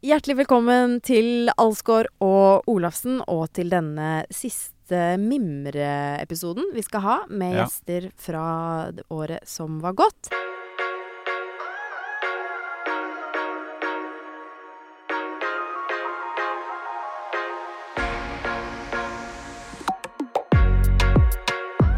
Hjertelig 0.00 0.38
velkommen 0.38 0.94
til 1.04 1.50
Alsgaard 1.60 2.06
og 2.24 2.64
Olafsen, 2.72 3.18
og 3.28 3.50
til 3.52 3.68
denne 3.68 4.22
siste 4.32 5.18
mimreepisoden 5.20 6.70
vi 6.72 6.80
skal 6.86 7.04
ha 7.04 7.16
med 7.28 7.52
Ja. 7.52 7.66
gjester 7.66 8.08
fra 8.16 8.92
året 9.10 9.44
som 9.44 9.76
var 9.84 9.92
gått. 9.92 10.30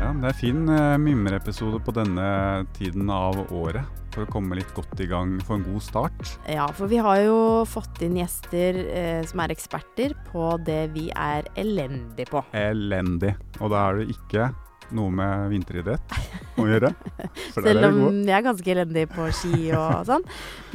Ja, 0.03 0.11
det 0.11 0.27
er 0.27 0.39
fin 0.42 0.69
uh, 0.69 0.98
mimreepisode 0.98 1.78
på 1.78 1.95
denne 1.95 2.66
tiden 2.75 3.09
av 3.11 3.47
året. 3.53 4.02
For 4.12 4.27
å 4.27 4.29
komme 4.29 4.59
litt 4.59 4.73
godt 4.77 5.01
i 5.01 5.07
gang, 5.09 5.39
få 5.47 5.57
en 5.57 5.65
god 5.65 5.84
start. 5.84 6.34
Ja, 6.51 6.66
for 6.77 6.91
vi 6.91 6.98
har 7.01 7.23
jo 7.25 7.37
fått 7.69 8.03
inn 8.05 8.19
gjester 8.20 8.77
eh, 8.84 9.23
som 9.29 9.41
er 9.41 9.55
eksperter 9.55 10.12
på 10.28 10.50
det 10.67 10.83
vi 10.92 11.06
er 11.17 11.48
elendig 11.56 12.28
på. 12.28 12.45
Elendig. 12.56 13.33
Og 13.61 13.73
da 13.73 13.86
er 13.86 14.03
det 14.03 14.12
ikke 14.12 14.51
noe 14.92 15.12
med 15.14 15.48
vinteridrett 15.53 16.17
å 16.61 16.67
gjøre. 16.69 16.92
Selv 17.55 17.86
om 17.89 18.20
jeg 18.20 18.36
er 18.36 18.45
ganske 18.45 18.75
elendig 18.75 19.06
på 19.12 19.28
ski 19.34 19.70
og 19.77 20.03
sånn. 20.11 20.27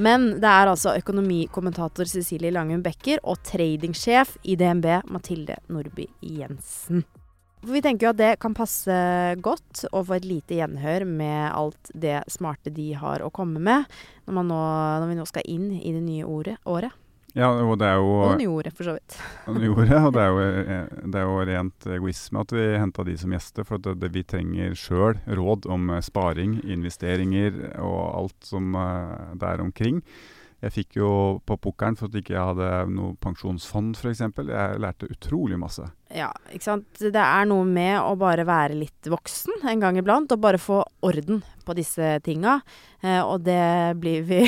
Men 0.02 0.32
det 0.42 0.50
er 0.50 0.74
altså 0.74 0.96
økonomikommentator 0.98 2.10
Cecilie 2.10 2.54
Langum 2.56 2.82
Becker 2.86 3.22
og 3.22 3.44
tradingsjef 3.46 4.38
i 4.50 4.58
DNB 4.60 4.90
Mathilde 5.14 5.62
Nordby 5.70 6.10
Jensen. 6.26 7.06
For 7.64 7.74
Vi 7.74 7.82
tenker 7.82 8.08
jo 8.08 8.14
at 8.14 8.20
det 8.20 8.34
kan 8.44 8.56
passe 8.58 8.94
godt 9.44 9.88
å 9.92 10.04
få 10.06 10.20
et 10.20 10.28
lite 10.28 10.60
gjenhør 10.60 11.08
med 11.10 11.50
alt 11.50 11.92
det 11.94 12.22
smarte 12.32 12.74
de 12.74 12.92
har 13.00 13.26
å 13.26 13.34
komme 13.34 13.60
med, 13.64 13.90
når, 14.28 14.38
man 14.38 14.50
nå, 14.52 14.62
når 15.02 15.12
vi 15.12 15.20
nå 15.20 15.28
skal 15.30 15.50
inn 15.50 15.68
i 15.80 15.94
det 15.96 16.04
nye 16.06 16.28
ordet, 16.28 16.58
året. 16.70 16.94
Ja, 17.38 17.52
og 17.54 17.76
det 17.78 17.86
er 17.86 18.00
jo 18.00 18.14
Og 18.26 18.64
det 18.66 18.72
for 18.74 18.88
så 18.88 18.96
vidt. 18.96 19.18
nyordet, 19.62 20.00
og 20.00 20.14
det 20.16 20.24
er, 20.24 20.32
jo, 20.32 20.46
eh, 20.58 21.04
det 21.06 21.20
er 21.20 21.28
jo 21.28 21.44
rent 21.50 21.88
egoisme 21.98 22.42
at 22.42 22.54
vi 22.56 22.64
henta 22.82 23.06
de 23.06 23.14
som 23.20 23.36
gjester. 23.36 23.68
For 23.68 23.84
det, 23.84 23.98
det, 24.02 24.10
vi 24.16 24.24
trenger 24.26 24.74
sjøl 24.78 25.20
råd 25.38 25.68
om 25.70 25.92
eh, 25.94 26.02
sparing, 26.06 26.58
investeringer 26.66 27.60
og 27.84 28.02
alt 28.24 28.50
som 28.50 28.74
eh, 28.74 29.36
det 29.38 29.52
er 29.52 29.66
omkring. 29.66 30.02
Jeg 30.58 30.74
fikk 30.74 30.96
jo 30.98 31.10
på 31.46 31.58
pukkelen 31.62 31.98
for 32.00 32.10
at 32.10 32.16
jeg 32.18 32.24
ikke 32.26 32.42
hadde 32.42 32.70
noe 32.90 33.14
pensjonsfond, 33.22 33.94
f.eks. 34.00 34.24
Jeg 34.26 34.80
lærte 34.82 35.10
utrolig 35.14 35.60
masse. 35.62 35.86
Ja, 36.10 36.32
ikke 36.50 36.66
sant. 36.66 36.88
Det 36.98 37.22
er 37.22 37.46
noe 37.46 37.68
med 37.68 38.00
å 38.02 38.16
bare 38.18 38.48
være 38.48 38.80
litt 38.80 39.10
voksen 39.12 39.68
en 39.70 39.84
gang 39.84 40.00
iblant, 40.02 40.34
og 40.34 40.42
bare 40.42 40.62
få 40.62 40.82
orden 41.06 41.44
på 41.68 41.78
disse 41.78 42.16
tinga. 42.26 42.58
Eh, 43.04 43.22
og 43.22 43.46
det 43.46 43.62
blir 44.02 44.26
vi 44.26 44.42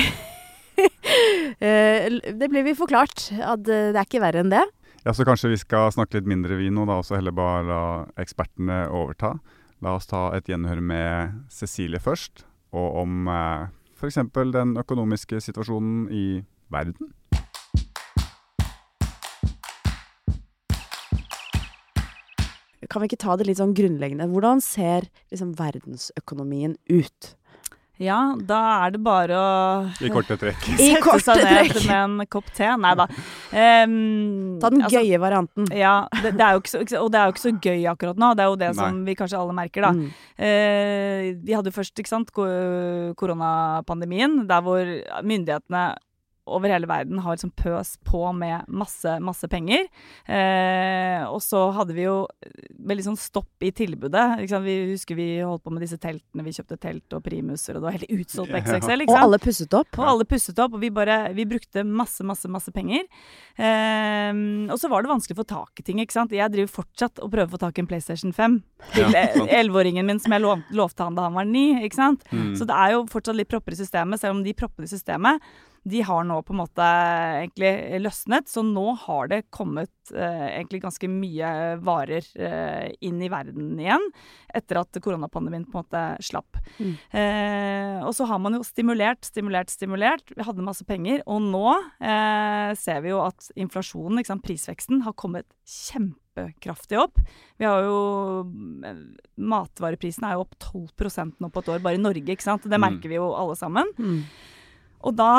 eh, 1.62 2.10
Det 2.10 2.50
blir 2.50 2.66
vi 2.66 2.74
forklart. 2.74 3.30
At 3.38 3.70
eh, 3.70 3.92
det 3.94 3.98
er 4.00 4.06
ikke 4.08 4.24
verre 4.26 4.42
enn 4.42 4.50
det. 4.50 4.66
Ja, 5.04 5.14
Så 5.14 5.24
kanskje 5.24 5.54
vi 5.54 5.62
skal 5.62 5.92
snakke 5.94 6.18
litt 6.18 6.28
mindre 6.28 6.58
vi 6.58 6.74
nå, 6.74 6.90
da, 6.90 6.98
og 7.00 7.06
så 7.06 7.16
heller 7.20 7.32
bare 7.32 7.64
la 7.70 7.82
ekspertene 8.20 8.82
overta. 8.90 9.36
La 9.80 9.94
oss 9.96 10.10
ta 10.10 10.26
et 10.36 10.50
gjenhør 10.50 10.82
med 10.84 11.38
Cecilie 11.54 12.02
først, 12.02 12.44
og 12.76 13.04
om 13.06 13.30
eh, 13.30 13.70
f.eks. 14.00 14.16
den 14.32 14.76
økonomiske 14.80 15.40
situasjonen 15.44 16.06
i 16.08 16.42
verden. 16.72 17.12
Kan 22.90 23.04
vi 23.04 23.10
ikke 23.10 23.20
ta 23.22 23.36
det 23.38 23.44
litt 23.46 23.60
sånn 23.60 23.76
grunnleggende? 23.76 24.26
Hvordan 24.32 24.58
ser 24.64 25.04
liksom 25.30 25.52
verdensøkonomien 25.60 26.74
ut? 26.90 27.34
Ja, 28.00 28.18
da 28.48 28.58
er 28.86 28.94
det 28.94 29.00
bare 29.04 29.36
å 29.36 29.48
I 30.00 30.08
korte 30.12 30.38
trekk. 30.40 30.64
I 30.72 30.76
sette 30.78 31.02
korte 31.04 31.24
seg 31.26 31.42
ned 31.44 31.74
trekk. 31.74 31.84
med 31.84 31.98
en 32.00 32.28
kopp 32.32 32.48
te. 32.56 32.70
Nei 32.80 32.94
da. 32.96 33.06
Um, 33.52 34.56
Ta 34.62 34.70
den 34.72 34.86
altså, 34.86 35.02
gøye 35.02 35.20
varianten. 35.20 35.68
Ja, 35.76 35.94
det, 36.22 36.32
det 36.38 36.46
er 36.46 36.56
jo 36.56 36.62
ikke 36.62 36.72
så, 36.72 36.80
og 37.02 37.10
det 37.12 37.20
er 37.20 37.28
jo 37.28 37.34
ikke 37.34 37.44
så 37.44 37.52
gøy 37.68 37.84
akkurat 37.92 38.22
nå. 38.22 38.32
Det 38.38 38.44
er 38.44 38.48
jo 38.48 38.60
det 38.62 38.70
som 38.78 39.02
vi 39.04 39.16
kanskje 39.18 39.40
alle 39.42 39.56
merker, 39.60 39.84
da. 39.84 39.92
Mm. 39.92 40.08
Uh, 40.40 41.24
vi 41.44 41.56
hadde 41.58 41.74
først 41.76 42.00
ikke 42.00 42.14
sant, 42.14 42.32
koronapandemien, 43.20 44.40
der 44.48 44.64
hvor 44.64 44.94
myndighetene 45.20 45.84
over 46.48 46.72
hele 46.72 46.88
verden 46.88 47.18
har 47.18 47.36
liksom 47.36 47.52
pøs 47.56 47.94
på 48.06 48.22
med 48.32 48.68
masse, 48.68 49.12
masse 49.22 49.48
penger. 49.50 49.86
Eh, 50.24 51.22
og 51.28 51.40
så 51.44 51.66
hadde 51.76 51.94
vi 51.96 52.06
jo 52.06 52.24
veldig 52.88 53.04
sånn 53.10 53.18
stopp 53.20 53.64
i 53.64 53.72
tilbudet. 53.76 54.24
Liksom. 54.42 54.64
Vi 54.64 54.76
husker 54.92 55.18
vi 55.18 55.28
holdt 55.44 55.64
på 55.66 55.74
med 55.74 55.84
disse 55.84 56.00
teltene. 56.00 56.44
Vi 56.46 56.54
kjøpte 56.56 56.80
telt 56.80 57.16
og 57.16 57.24
primuser, 57.26 57.76
og 57.76 57.82
det 57.82 57.88
var 57.88 57.98
helt 57.98 58.14
utsolgt 58.16 58.54
på 58.54 58.62
XXL. 58.64 59.06
Og 59.06 59.16
alle 59.20 59.40
pusset 59.42 59.76
opp. 59.76 60.00
Og 60.00 60.08
alle 60.14 60.28
pusset 60.28 60.64
opp, 60.64 60.76
og 60.76 60.82
vi 60.82 60.92
bare 60.94 61.18
Vi 61.36 61.46
brukte 61.46 61.84
masse, 61.84 62.24
masse, 62.26 62.48
masse 62.50 62.72
penger. 62.74 63.06
Eh, 63.56 64.32
og 64.70 64.78
så 64.80 64.90
var 64.90 65.04
det 65.04 65.12
vanskelig 65.12 65.36
å 65.36 65.42
få 65.42 65.48
tak 65.52 65.82
i 65.82 65.86
ting, 65.86 66.02
ikke 66.02 66.16
sant. 66.16 66.34
Jeg 66.34 66.52
driver 66.52 66.72
fortsatt 66.80 67.22
og 67.22 67.30
prøver 67.32 67.50
å 67.50 67.54
få 67.54 67.62
tak 67.62 67.78
i 67.78 67.84
en 67.84 67.90
PlayStation 67.90 68.34
5 68.34 68.60
til 68.94 69.06
Ja, 69.10 69.26
eh, 69.28 69.40
elleveåringen 69.60 70.06
min 70.06 70.20
som 70.22 70.32
jeg 70.34 70.44
lov, 70.44 70.64
lovte 70.74 71.06
han 71.06 71.18
da 71.18 71.28
han 71.28 71.36
var 71.36 71.48
ni, 71.48 71.72
ikke 71.84 72.00
sant. 72.00 72.24
Mm. 72.32 72.54
Så 72.58 72.66
det 72.68 72.76
er 72.76 72.96
jo 72.96 73.06
fortsatt 73.10 73.38
litt 73.38 73.50
propper 73.50 73.76
i 73.76 73.80
systemet, 73.80 74.22
selv 74.22 74.38
om 74.38 74.44
de 74.46 74.56
proppene 74.56 74.88
i 74.88 74.92
systemet 74.92 75.44
de 75.88 76.02
har 76.04 76.24
nå 76.28 76.36
på 76.44 76.52
en 76.52 76.58
måte 76.60 76.86
egentlig 77.40 78.00
løsnet, 78.04 78.48
så 78.52 78.60
nå 78.66 78.82
har 79.06 79.30
det 79.32 79.38
kommet 79.54 79.90
eh, 80.12 80.48
egentlig 80.58 80.82
ganske 80.82 81.08
mye 81.08 81.52
varer 81.80 82.26
eh, 82.36 82.90
inn 83.06 83.22
i 83.24 83.30
verden 83.32 83.78
igjen, 83.80 84.04
etter 84.54 84.82
at 84.82 84.98
koronapandemien 85.00 85.64
på 85.64 85.78
en 85.78 85.84
måte 85.84 86.02
slapp. 86.26 86.58
Mm. 86.76 86.92
Eh, 87.16 88.04
og 88.04 88.12
så 88.16 88.26
har 88.28 88.42
man 88.44 88.58
jo 88.58 88.62
stimulert, 88.66 89.24
stimulert, 89.24 89.72
stimulert. 89.72 90.34
Vi 90.36 90.44
hadde 90.44 90.66
masse 90.66 90.84
penger, 90.84 91.24
og 91.26 91.40
nå 91.48 91.64
eh, 92.02 92.74
ser 92.76 93.00
vi 93.06 93.14
jo 93.14 93.22
at 93.24 93.48
inflasjonen, 93.56 94.20
ikke 94.20 94.34
sant, 94.34 94.44
prisveksten, 94.44 95.00
har 95.08 95.16
kommet 95.16 95.48
kjempekraftig 95.64 97.00
opp. 97.00 97.18
Vi 97.60 97.64
har 97.68 97.84
jo 97.88 97.98
eh, 98.84 99.00
Matvareprisene 99.40 100.28
er 100.34 100.38
jo 100.38 100.44
opp 100.44 100.56
12 100.60 101.36
nå 101.40 101.48
på 101.50 101.64
et 101.64 101.72
år, 101.72 101.84
bare 101.84 101.96
i 101.96 102.02
Norge, 102.04 102.28
ikke 102.36 102.46
sant. 102.52 102.68
Det 102.68 102.76
Mm. 102.76 102.84
merker 102.90 103.08
vi 103.08 103.16
jo 103.16 103.32
alle 103.34 103.56
sammen. 103.56 103.88
Mm. 103.98 104.24
Og 105.02 105.14
da 105.16 105.30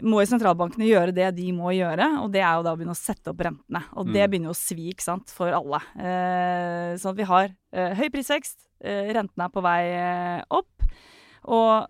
må 0.00 0.22
jo 0.22 0.28
sentralbankene 0.30 0.86
gjøre 0.88 1.12
det 1.12 1.26
de 1.36 1.50
må 1.52 1.68
gjøre, 1.76 2.06
og 2.22 2.30
det 2.32 2.40
er 2.40 2.54
jo 2.56 2.62
da 2.64 2.72
å 2.72 2.78
begynne 2.78 2.94
å 2.96 2.98
sette 2.98 3.28
opp 3.34 3.42
rentene. 3.44 3.82
Og 4.00 4.06
det 4.08 4.22
Mm. 4.24 4.30
begynner 4.30 4.48
jo 4.48 4.54
å 4.56 4.62
svi, 4.62 4.86
ikke 4.94 5.04
sant, 5.04 5.28
for 5.28 5.52
alle. 5.52 5.80
Eh, 6.00 6.96
sånn 6.96 7.12
at 7.12 7.16
vi 7.20 7.26
har 7.28 7.48
eh, 7.72 7.94
høy 7.94 8.08
prisvekst, 8.10 8.64
eh, 8.80 9.12
rentene 9.12 9.44
er 9.44 9.52
på 9.52 9.60
vei 9.62 9.82
eh, 9.92 10.42
opp, 10.50 10.70
og 11.44 11.86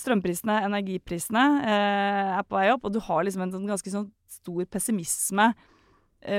strømprisene, 0.00 0.62
energiprisene 0.64 1.44
eh, 1.64 2.38
er 2.38 2.42
på 2.48 2.56
vei 2.56 2.70
opp, 2.72 2.84
og 2.88 2.92
du 2.92 3.00
har 3.00 3.22
liksom 3.24 3.42
en 3.42 3.52
sånn 3.52 3.68
ganske 3.68 3.90
sånn 3.92 4.10
stor 4.26 4.64
pessimisme 4.64 5.52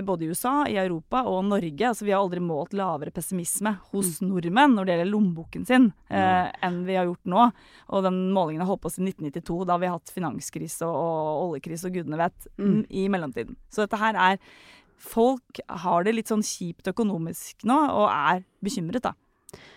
både 0.06 0.26
i 0.26 0.30
USA, 0.34 0.66
i 0.68 0.78
Europa 0.82 1.22
og 1.30 1.44
Norge. 1.46 1.88
Altså, 1.90 2.06
vi 2.08 2.14
har 2.14 2.22
aldri 2.24 2.42
målt 2.42 2.74
lavere 2.74 3.14
pessimisme 3.14 3.76
hos 3.92 4.20
nordmenn 4.26 4.74
når 4.76 4.86
det 4.88 4.96
gjelder 4.96 5.12
lommeboken 5.12 5.66
sin, 5.68 5.92
eh, 6.10 6.52
enn 6.66 6.80
vi 6.88 6.96
har 6.98 7.06
gjort 7.10 7.30
nå. 7.30 7.44
Og 7.94 8.04
den 8.08 8.18
målingen 8.34 8.64
har 8.64 8.72
holdt 8.72 8.86
på 8.86 8.94
siden 8.96 9.12
1992, 9.12 9.66
da 9.70 9.78
vi 9.78 9.90
har 9.90 10.00
hatt 10.00 10.14
finanskrise 10.16 10.88
og, 10.90 10.96
og 10.96 11.52
oljekrise 11.52 11.90
og 11.90 11.94
gudene 12.00 12.18
vet, 12.18 12.48
Mm. 12.58 12.86
i 12.90 13.08
mellomtiden. 13.10 13.56
Så 13.70 13.86
dette 13.86 14.00
her 14.00 14.16
er 14.16 14.40
Folk 14.98 15.60
har 15.68 16.06
det 16.06 16.14
litt 16.16 16.30
sånn 16.32 16.42
kjipt 16.42 16.88
økonomisk 16.88 17.66
nå, 17.68 17.76
og 17.76 18.06
er 18.10 18.46
bekymret, 18.64 19.04
da. 19.04 19.12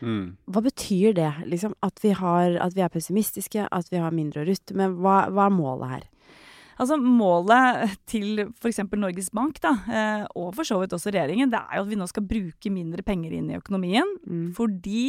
Mm. 0.00 0.36
Hva 0.46 0.62
betyr 0.62 1.14
det? 1.18 1.32
Liksom, 1.50 1.74
at, 1.82 1.98
vi 2.02 2.12
har, 2.16 2.54
at 2.62 2.76
vi 2.76 2.84
er 2.84 2.88
pessimistiske, 2.88 3.66
at 3.70 3.90
vi 3.90 3.98
har 3.98 4.14
mindre 4.14 4.44
å 4.44 4.46
rutte 4.48 4.76
med. 4.78 4.94
Hva, 5.02 5.28
hva 5.34 5.48
er 5.48 5.54
målet 5.56 5.90
her? 5.90 6.06
Altså 6.78 6.98
Målet 7.02 7.96
til 8.08 8.44
f.eks. 8.46 8.84
Norges 8.94 9.32
Bank, 9.34 9.58
da, 9.64 9.72
eh, 9.90 10.26
og 10.38 10.52
for 10.56 10.68
så 10.68 10.78
vidt 10.80 10.94
også 10.94 11.10
regjeringen, 11.10 11.50
det 11.50 11.58
er 11.58 11.78
jo 11.80 11.86
at 11.86 11.90
vi 11.90 11.98
nå 11.98 12.06
skal 12.10 12.28
bruke 12.28 12.72
mindre 12.72 13.02
penger 13.06 13.34
inn 13.34 13.50
i 13.50 13.58
økonomien. 13.58 14.12
Mm. 14.28 14.46
Fordi 14.56 15.02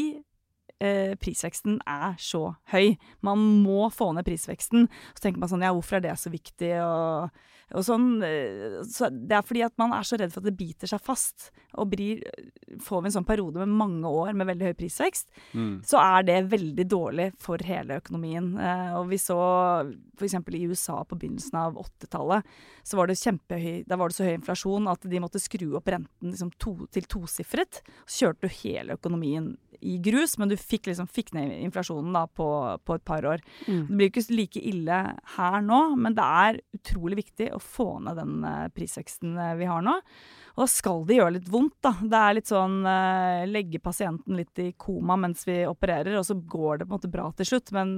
eh, 0.81 1.13
prisveksten 1.21 1.77
er 1.85 2.17
så 2.21 2.55
høy. 2.73 2.95
Man 3.25 3.43
må 3.63 3.91
få 3.93 4.11
ned 4.15 4.25
prisveksten. 4.27 4.89
Så 5.13 5.25
tenker 5.25 5.43
man 5.43 5.51
sånn 5.51 5.65
ja, 5.65 5.73
hvorfor 5.75 5.99
er 5.99 6.07
det 6.07 6.17
så 6.19 6.33
viktig? 6.33 6.73
Og, 6.85 7.29
og 7.75 7.83
sånn. 7.85 8.21
eh, 8.23 8.81
Så 8.89 9.09
det 9.11 9.31
er 9.37 9.41
fordi 9.45 9.63
at 9.65 9.73
man 9.77 9.93
er 9.93 10.01
så 10.07 10.17
redd 10.19 10.31
for 10.33 10.41
at 10.41 10.49
det 10.49 10.57
biter 10.57 10.87
seg 10.87 11.01
fast. 11.01 11.51
Og 11.77 11.89
blir, 11.91 12.23
får 12.81 13.01
vi 13.03 13.07
en 13.11 13.15
sånn 13.21 13.27
periode 13.27 13.61
med 13.61 13.67
mange 13.69 14.03
år 14.09 14.33
med 14.33 14.47
veldig 14.47 14.71
høy 14.71 14.73
prisvekst, 14.79 15.27
Mm. 15.53 15.81
så 15.85 15.99
er 16.01 16.23
det 16.23 16.49
veldig 16.49 16.87
dårlig 16.89 17.33
for 17.37 17.57
hele 17.61 17.99
økonomien. 18.01 18.57
Eh, 18.59 18.95
og 18.97 19.07
vi 19.09 19.17
så 19.17 19.37
f.eks. 20.17 20.33
i 20.33 20.65
USA 20.67 21.03
på 21.03 21.17
begynnelsen 21.19 21.53
av 21.55 21.75
80-tallet, 21.77 22.43
så 22.83 22.97
var 22.97 23.07
det 23.07 23.17
kjempehøy, 23.21 23.85
da 23.87 23.95
var 23.95 24.09
det 24.09 24.15
så 24.17 24.25
høy 24.25 24.33
inflasjon 24.39 24.87
at 24.89 25.01
de 25.07 25.19
måtte 25.21 25.39
skru 25.39 25.75
opp 25.77 25.85
renten 25.87 26.31
liksom 26.33 26.51
to, 26.57 26.87
til 26.91 27.03
tosifret. 27.03 27.81
Så 28.05 28.25
kjørte 28.25 28.47
du 28.49 28.55
hele 28.63 28.97
økonomien 28.97 29.57
i 29.81 29.97
grus, 30.03 30.37
men 30.37 30.49
du 30.49 30.57
fikk, 30.59 30.87
liksom, 30.89 31.07
fikk 31.07 31.31
ned 31.37 31.53
inflasjonen 31.63 32.11
da 32.11 32.25
på, 32.27 32.47
på 32.83 32.95
et 32.97 33.05
par 33.05 33.21
år. 33.23 33.39
Mm. 33.67 33.85
Det 33.87 33.95
blir 33.95 34.09
ikke 34.11 34.35
like 34.35 34.59
ille 34.73 34.97
her 35.37 35.61
nå, 35.63 35.95
men 35.95 36.17
det 36.17 36.25
er 36.25 36.59
utrolig 36.75 37.21
viktig 37.21 37.51
å 37.55 37.58
få 37.63 37.99
ned 38.05 38.19
den 38.19 38.43
eh, 38.47 38.67
prisveksten 38.75 39.37
eh, 39.37 39.55
vi 39.59 39.67
har 39.69 39.83
nå. 39.85 39.95
Og 40.55 40.63
da 40.63 40.67
skal 40.71 41.05
det 41.07 41.19
gjøre 41.19 41.35
litt 41.37 41.49
vondt, 41.51 41.77
da. 41.85 41.93
Det 42.01 42.21
er 42.21 42.37
litt 42.37 42.51
sånn 42.51 42.79
eh, 42.89 43.47
legge 43.49 43.81
pasienten 43.83 44.39
litt 44.39 44.63
i 44.63 44.71
koma 44.77 45.17
mens 45.19 45.45
vi 45.47 45.61
opererer, 45.69 46.17
og 46.19 46.25
så 46.27 46.37
går 46.39 46.81
det 46.81 46.87
på 46.87 46.93
en 46.93 46.97
måte 46.97 47.11
bra 47.13 47.29
til 47.37 47.51
slutt. 47.53 47.73
Men, 47.75 47.97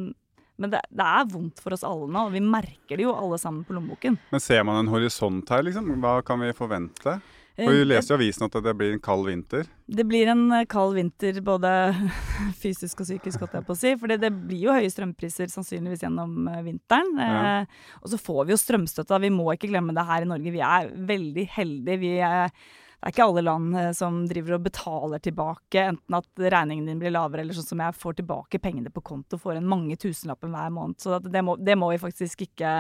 men 0.62 0.74
det, 0.74 0.84
det 0.90 1.08
er 1.08 1.30
vondt 1.32 1.62
for 1.64 1.76
oss 1.78 1.86
alle 1.88 2.10
nå, 2.12 2.28
og 2.30 2.36
vi 2.36 2.44
merker 2.46 2.98
det 3.00 3.08
jo 3.08 3.16
alle 3.18 3.40
sammen 3.42 3.66
på 3.68 3.78
lommeboken. 3.78 4.20
Men 4.34 4.44
ser 4.44 4.66
man 4.68 4.84
en 4.84 4.92
horisont 4.94 5.50
her, 5.54 5.66
liksom? 5.68 5.94
Hva 6.04 6.20
kan 6.26 6.44
vi 6.44 6.54
forvente? 6.58 7.20
For 7.62 7.76
vi 7.76 7.84
Eh, 7.84 7.88
leser 7.88 8.14
i 8.14 8.18
avisen 8.18 8.48
at 8.48 8.58
det 8.66 8.74
blir 8.78 8.96
en 8.96 9.04
kald 9.04 9.28
vinter. 9.28 9.70
Det 9.92 10.06
blir 10.08 10.30
en 10.32 10.44
eh, 10.56 10.66
kald 10.70 10.96
vinter 10.98 11.40
både 11.46 11.72
fysisk 12.64 13.04
og 13.04 13.10
psykisk, 13.10 13.44
holdt 13.44 13.58
jeg 13.60 13.68
på 13.68 13.76
å 13.76 13.80
si. 13.80 13.94
For 14.02 14.12
det 14.12 14.32
blir 14.34 14.66
jo 14.66 14.76
høye 14.76 14.92
strømpriser 14.92 15.52
sannsynligvis 15.54 16.06
gjennom 16.06 16.48
eh, 16.52 16.62
vinteren. 16.66 17.12
Ja. 17.20 17.42
Eh, 17.62 17.98
og 18.02 18.14
så 18.14 18.22
får 18.22 18.46
vi 18.46 18.56
jo 18.56 18.62
strømstøtte. 18.62 19.22
Vi 19.26 19.34
må 19.34 19.50
ikke 19.54 19.72
glemme 19.72 19.96
det 19.98 20.08
her 20.08 20.26
i 20.26 20.30
Norge. 20.32 20.56
Vi 20.56 20.64
er 20.66 20.92
veldig 21.12 21.48
heldige. 21.58 22.02
Vi 22.02 22.14
er, 22.26 22.54
det 23.02 23.10
er 23.10 23.14
ikke 23.16 23.26
alle 23.26 23.42
land 23.42 23.78
eh, 23.82 23.92
som 23.98 24.18
driver 24.30 24.60
og 24.60 24.66
betaler 24.68 25.22
tilbake, 25.26 25.88
enten 25.90 26.18
at 26.20 26.44
regningen 26.54 26.86
din 26.86 27.00
blir 27.02 27.10
lavere, 27.16 27.42
eller 27.42 27.56
sånn 27.58 27.66
som 27.72 27.80
jeg 27.82 27.96
får 27.98 28.20
tilbake 28.20 28.60
pengene 28.62 28.92
på 28.94 29.02
konto, 29.02 29.40
får 29.42 29.58
en 29.58 29.66
mange 29.66 29.98
tusenlappen 29.98 30.54
hver 30.54 30.70
måned. 30.76 31.00
Så 31.02 31.18
det, 31.26 31.42
må, 31.42 31.56
det 31.58 31.74
må 31.82 31.90
vi 31.90 31.98
faktisk 31.98 32.44
ikke, 32.46 32.76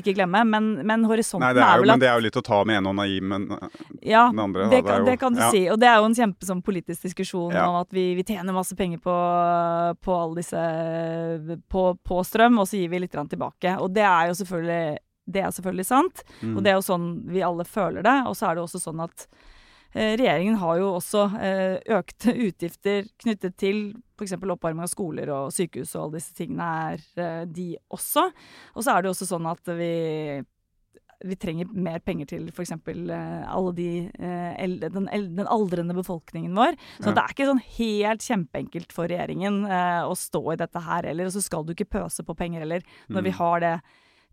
ikke 0.00 0.14
glemme. 0.16 0.40
Men, 0.48 0.70
men 0.88 1.04
horisonten 1.04 1.44
Nei, 1.44 1.52
det 1.58 1.66
er 1.66 1.76
jo, 1.76 1.84
vel 1.84 1.92
men 1.92 2.00
at 2.00 2.04
det 2.06 2.08
er 2.08 2.16
jo 2.16 2.24
litt 2.24 2.40
å 2.40 2.44
ta 2.46 2.62
med 2.64 2.80
en 2.80 2.88
og 2.88 2.96
naiv, 3.02 3.28
men 3.34 3.46
ja, 4.00 4.24
den 4.32 4.40
andre, 4.46 4.64
Ja, 4.64 4.70
det, 4.70 4.72
det 4.72 4.80
er 4.80 4.88
kan, 4.88 5.04
det 5.10 5.18
kan 5.26 5.36
du 5.36 5.44
ja. 5.44 5.50
si. 5.52 5.62
Og 5.68 5.76
det 5.84 5.92
er 5.92 6.00
jo 6.00 6.08
en 6.08 6.16
kjempe 6.22 6.48
sånn, 6.48 6.64
politisk 6.64 7.04
diskusjon 7.10 7.52
Ja. 7.52 7.66
om 7.68 7.76
at 7.82 7.92
vi, 7.92 8.06
vi 8.16 8.24
tjener 8.24 8.56
masse 8.56 8.78
penger 8.80 9.04
på, 9.04 9.18
på 10.00 10.16
alle 10.16 10.40
disse 10.40 10.64
på, 11.68 11.84
på 12.00 12.24
strøm, 12.24 12.62
og 12.64 12.68
så 12.72 12.80
gir 12.80 12.88
vi 12.96 13.04
litt 13.04 13.12
tilbake. 13.12 13.76
Og 13.84 13.92
det 13.92 14.08
er 14.08 14.30
jo 14.30 14.40
selvfølgelig, 14.40 14.98
det 15.32 15.42
er 15.44 15.50
selvfølgelig 15.56 15.86
sant, 15.86 16.22
Mm. 16.42 16.56
og 16.56 16.62
det 16.64 16.70
er 16.72 16.76
jo 16.78 16.86
sånn 16.92 17.08
vi 17.30 17.40
alle 17.42 17.64
føler 17.64 18.02
det. 18.02 18.26
Og 18.26 18.34
så 18.36 18.50
er 18.50 18.54
det 18.54 18.64
også 18.64 18.80
sånn 18.80 19.02
at 19.04 19.26
eh, 19.94 20.16
regjeringen 20.16 20.56
har 20.60 20.78
jo 20.78 20.92
også 20.98 21.24
eh, 21.40 21.80
økte 21.98 22.34
utgifter 22.48 23.08
knyttet 23.18 23.56
til 23.56 23.94
f.eks. 24.18 24.32
oppvarming 24.36 24.82
av 24.84 24.92
skoler 24.92 25.28
og 25.32 25.50
sykehus 25.52 25.94
og 25.96 26.02
alle 26.04 26.18
disse 26.20 26.34
tingene 26.36 26.70
er 26.92 27.04
eh, 27.16 27.44
de 27.46 27.76
også. 27.90 28.30
Og 28.76 28.82
så 28.84 28.92
er 28.96 29.02
det 29.02 29.08
jo 29.10 29.14
også 29.16 29.30
sånn 29.34 29.50
at 29.50 29.64
vi 29.76 30.42
vi 31.20 31.34
trenger 31.36 31.68
mer 31.76 31.98
penger 32.00 32.24
til 32.30 32.46
f.eks. 32.48 32.70
Eh, 32.72 33.42
alle 33.52 33.72
de 33.76 33.88
eh, 34.08 34.54
eldre, 34.64 34.88
den, 34.94 35.04
den 35.36 35.46
aldrende 35.52 35.92
befolkningen 35.92 36.54
vår. 36.56 36.78
Så 36.96 37.10
Ja. 37.10 37.12
det 37.12 37.20
er 37.26 37.34
ikke 37.34 37.48
sånn 37.50 37.60
helt 37.76 38.24
kjempeenkelt 38.24 38.90
for 38.96 39.04
regjeringen 39.12 39.66
eh, 39.68 40.00
å 40.08 40.16
stå 40.16 40.40
i 40.54 40.56
dette 40.56 40.80
her 40.80 41.02
heller. 41.10 41.28
Og 41.28 41.34
så 41.36 41.42
skal 41.44 41.66
du 41.68 41.74
ikke 41.74 41.90
pøse 41.92 42.24
på 42.24 42.32
penger 42.38 42.60
heller, 42.64 42.80
når 43.10 43.22
vi 43.28 43.30
Mm. 43.34 43.36
har 43.36 43.60
det 43.60 43.74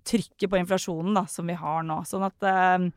trykket 0.08 0.52
på 0.52 0.60
inflasjonen 0.60 1.18
da, 1.18 1.26
som 1.30 1.48
vi 1.50 1.56
har 1.58 1.86
nå. 1.88 2.00
Sånn 2.08 2.26
at 2.28 2.48
eh, 2.48 2.88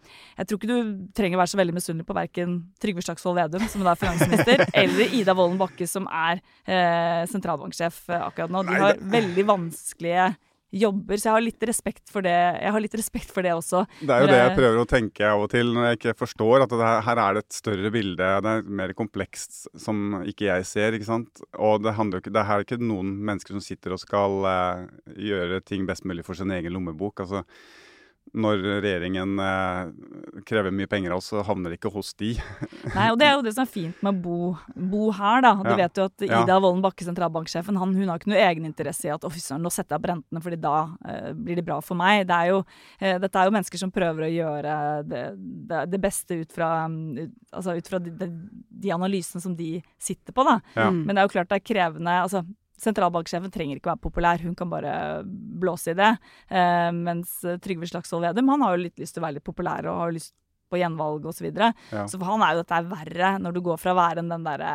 jeg 0.40 0.48
tror 0.48 0.60
ikke 0.60 0.70
du 0.70 0.92
trenger 1.16 1.38
å 1.38 1.42
være 1.42 1.52
så 1.54 1.60
veldig 1.60 1.76
misunnelig 1.76 2.08
på 2.08 2.16
verken 2.16 2.58
Trygve 2.82 3.04
Slagsvold 3.06 3.40
Vedum, 3.40 3.66
som 3.70 3.84
da 3.86 3.94
er 3.94 4.02
finansminister, 4.02 4.64
eller 4.84 5.16
Ida 5.20 5.36
Wolden 5.38 5.58
Bakke, 5.60 5.88
som 5.90 6.06
er 6.06 6.42
eh, 6.64 7.24
sentralbanksjef 7.30 8.04
eh, 8.10 8.28
akkurat 8.30 8.54
nå. 8.54 8.64
De 8.68 8.78
har 8.84 9.02
veldig 9.18 9.46
vanskelige 9.50 10.30
jobber, 10.70 11.18
så 11.18 11.28
jeg 11.28 11.34
har 11.34 11.44
litt 11.44 11.66
respekt 11.70 12.12
for 12.12 12.24
det, 12.26 12.34
jeg 12.34 12.74
har 12.74 12.82
litt 12.82 12.96
respekt 12.98 13.32
for 13.34 13.46
det 13.46 13.52
også. 13.56 13.82
Det 14.00 14.14
er 14.14 14.24
jo 14.24 14.30
det 14.30 14.38
jeg 14.38 14.56
prøver 14.58 14.80
å 14.80 14.88
tenke 14.88 15.26
av 15.26 15.44
og 15.44 15.50
til 15.52 15.72
når 15.74 15.88
jeg 15.88 15.98
ikke 15.98 16.16
forstår 16.20 16.64
at 16.64 16.74
det 16.74 16.80
her, 16.86 17.02
her 17.08 17.22
er 17.24 17.36
det 17.36 17.44
et 17.44 17.58
større 17.58 17.92
bilde. 17.94 18.30
Det 18.46 18.54
er 18.54 18.72
mer 18.80 18.94
komplekst 18.98 19.60
som 19.80 20.20
ikke 20.22 20.48
jeg 20.48 20.68
ser, 20.70 20.96
ikke 20.96 21.10
sant. 21.10 21.44
Og 21.58 21.82
det 21.84 21.96
handler 21.98 22.22
Det 22.22 22.42
er 22.42 22.64
ikke 22.64 22.80
noen 22.82 23.16
mennesker 23.26 23.56
som 23.56 23.64
sitter 23.64 23.96
og 23.96 24.02
skal 24.02 24.48
eh, 24.50 24.88
gjøre 25.30 25.62
ting 25.66 25.86
best 25.88 26.06
mulig 26.08 26.26
for 26.26 26.38
sin 26.38 26.52
egen 26.54 26.76
lommebok. 26.76 27.24
Altså 27.24 27.44
når 28.34 28.60
regjeringen 28.84 29.38
eh, 29.42 30.42
krever 30.46 30.70
mye 30.74 30.86
penger 30.90 31.10
av 31.14 31.18
oss, 31.18 31.30
så 31.32 31.42
havner 31.46 31.72
det 31.72 31.78
ikke 31.80 31.90
hos 31.94 32.12
de. 32.20 32.32
Nei, 32.96 33.08
og 33.10 33.18
det 33.20 33.26
er 33.26 33.34
jo 33.34 33.42
det 33.46 33.52
som 33.56 33.64
er 33.64 33.70
fint 33.72 34.02
med 34.06 34.12
å 34.14 34.22
bo, 34.22 34.38
bo 34.90 35.10
her, 35.16 35.42
da. 35.42 35.54
Du 35.62 35.70
Ja. 35.72 35.76
vet 35.82 35.98
jo 35.98 36.04
at 36.10 36.26
Ja. 36.26 36.42
Ida 36.44 36.58
Wolden 36.62 36.82
Bakke, 36.84 37.04
sentralbanksjefen, 37.06 37.76
han, 37.80 37.94
hun 37.94 38.08
har 38.12 38.20
ikke 38.20 38.30
noe 38.30 38.42
egeninteresse 38.44 39.08
i 39.08 39.12
at 39.14 39.24
«Å, 39.26 39.30
fy 39.32 39.40
søren, 39.42 39.62
nå 39.66 39.72
setter 39.74 39.96
jeg 39.96 40.00
opp 40.02 40.08
rentene, 40.12 40.42
fordi 40.44 40.60
da 40.62 40.74
eh, 41.08 41.32
blir 41.34 41.56
det 41.60 41.66
bra 41.66 41.80
for 41.82 41.98
meg. 41.98 42.26
Det 42.30 42.36
er 42.38 42.52
jo, 42.52 42.62
eh, 43.00 43.18
dette 43.18 43.34
er 43.42 43.50
jo 43.50 43.56
mennesker 43.58 43.78
som 43.82 43.90
prøver 43.90 44.28
å 44.28 44.32
gjøre 44.32 44.76
det, 45.10 45.24
det, 45.70 45.82
det 45.90 46.00
beste 46.00 46.38
ut 46.44 46.52
fra, 46.54 46.70
altså 47.52 47.76
ut 47.76 47.88
fra 47.90 47.98
de, 47.98 48.10
de, 48.20 48.30
de 48.86 48.94
analysene 48.94 49.42
som 49.42 49.56
de 49.56 49.82
sitter 49.98 50.32
på, 50.36 50.46
da. 50.46 50.60
Ja. 50.76 50.88
Mm. 50.90 51.02
Men 51.06 51.14
det 51.16 51.22
er 51.24 51.28
jo 51.28 51.34
klart 51.38 51.50
det 51.50 51.60
er 51.60 51.68
krevende. 51.74 52.16
altså 52.22 52.44
Sentralbanksjefen 52.80 53.52
trenger 53.52 53.80
ikke 53.80 53.92
være 53.92 54.04
populær, 54.08 54.44
hun 54.44 54.56
kan 54.58 54.70
bare 54.72 54.92
blåse 55.60 55.94
i 55.94 55.98
det. 55.98 56.12
Eh, 56.48 56.90
mens 56.96 57.40
Trygve 57.64 57.88
Slagsvold 57.90 58.28
Vedum 58.28 58.52
han 58.54 58.66
har 58.66 58.76
jo 58.76 58.86
litt 58.86 59.02
lyst 59.02 59.16
til 59.16 59.22
å 59.22 59.28
være 59.28 59.38
litt 59.38 59.48
populær 59.48 59.88
og 59.90 60.04
har 60.04 60.14
lyst 60.16 60.34
på 60.70 60.78
gjenvalg 60.78 61.26
osv. 61.26 61.40
Så, 61.40 61.46
videre. 61.48 61.72
Ja. 61.90 62.06
så 62.08 62.18
for 62.18 62.30
han 62.30 62.44
er 62.46 62.54
jo 62.54 62.62
dette 62.62 62.78
er 62.78 62.88
verre, 62.90 63.34
når 63.42 63.56
du 63.56 63.60
går 63.66 63.80
fra 63.80 63.94
å 63.94 63.98
være 63.98 64.22
en 64.22 64.32
den 64.32 64.46
derre 64.46 64.70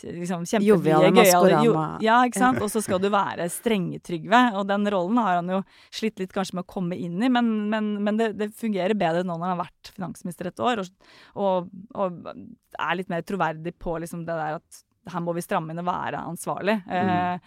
liksom, 0.00 0.44
kjempefrie, 0.48 1.12
gøyale 1.12 1.62
jo, 1.66 1.74
Ja, 2.04 2.20
ikke 2.26 2.40
sant. 2.40 2.60
Og 2.64 2.70
så 2.72 2.82
skal 2.84 3.00
du 3.02 3.10
være 3.12 3.48
strenge-Trygve. 3.52 4.42
Og 4.60 4.68
den 4.70 4.86
rollen 4.92 5.20
har 5.20 5.40
han 5.40 5.50
jo 5.52 5.62
slitt 5.94 6.22
litt 6.22 6.34
kanskje 6.36 6.58
med 6.58 6.66
å 6.66 6.72
komme 6.76 6.98
inn 6.98 7.18
i, 7.20 7.32
men, 7.32 7.50
men, 7.72 7.92
men 8.04 8.20
det, 8.20 8.32
det 8.40 8.52
fungerer 8.56 8.96
bedre 8.98 9.24
nå 9.24 9.34
når 9.36 9.46
han 9.46 9.56
har 9.56 9.64
vært 9.66 9.92
finansminister 9.96 10.50
et 10.50 10.62
år, 10.64 10.84
og, 10.84 11.10
og, 11.34 11.74
og 11.94 12.30
er 12.30 13.00
litt 13.00 13.12
mer 13.12 13.26
troverdig 13.26 13.74
på 13.80 13.98
liksom 14.00 14.24
det 14.28 14.38
der 14.38 14.60
at 14.60 14.84
her 15.08 15.22
må 15.24 15.32
vi 15.36 15.44
stramme 15.44 15.72
inn 15.72 15.80
og 15.80 15.88
være 15.88 16.20
ansvarlig. 16.28 16.76
Eh, 16.90 17.38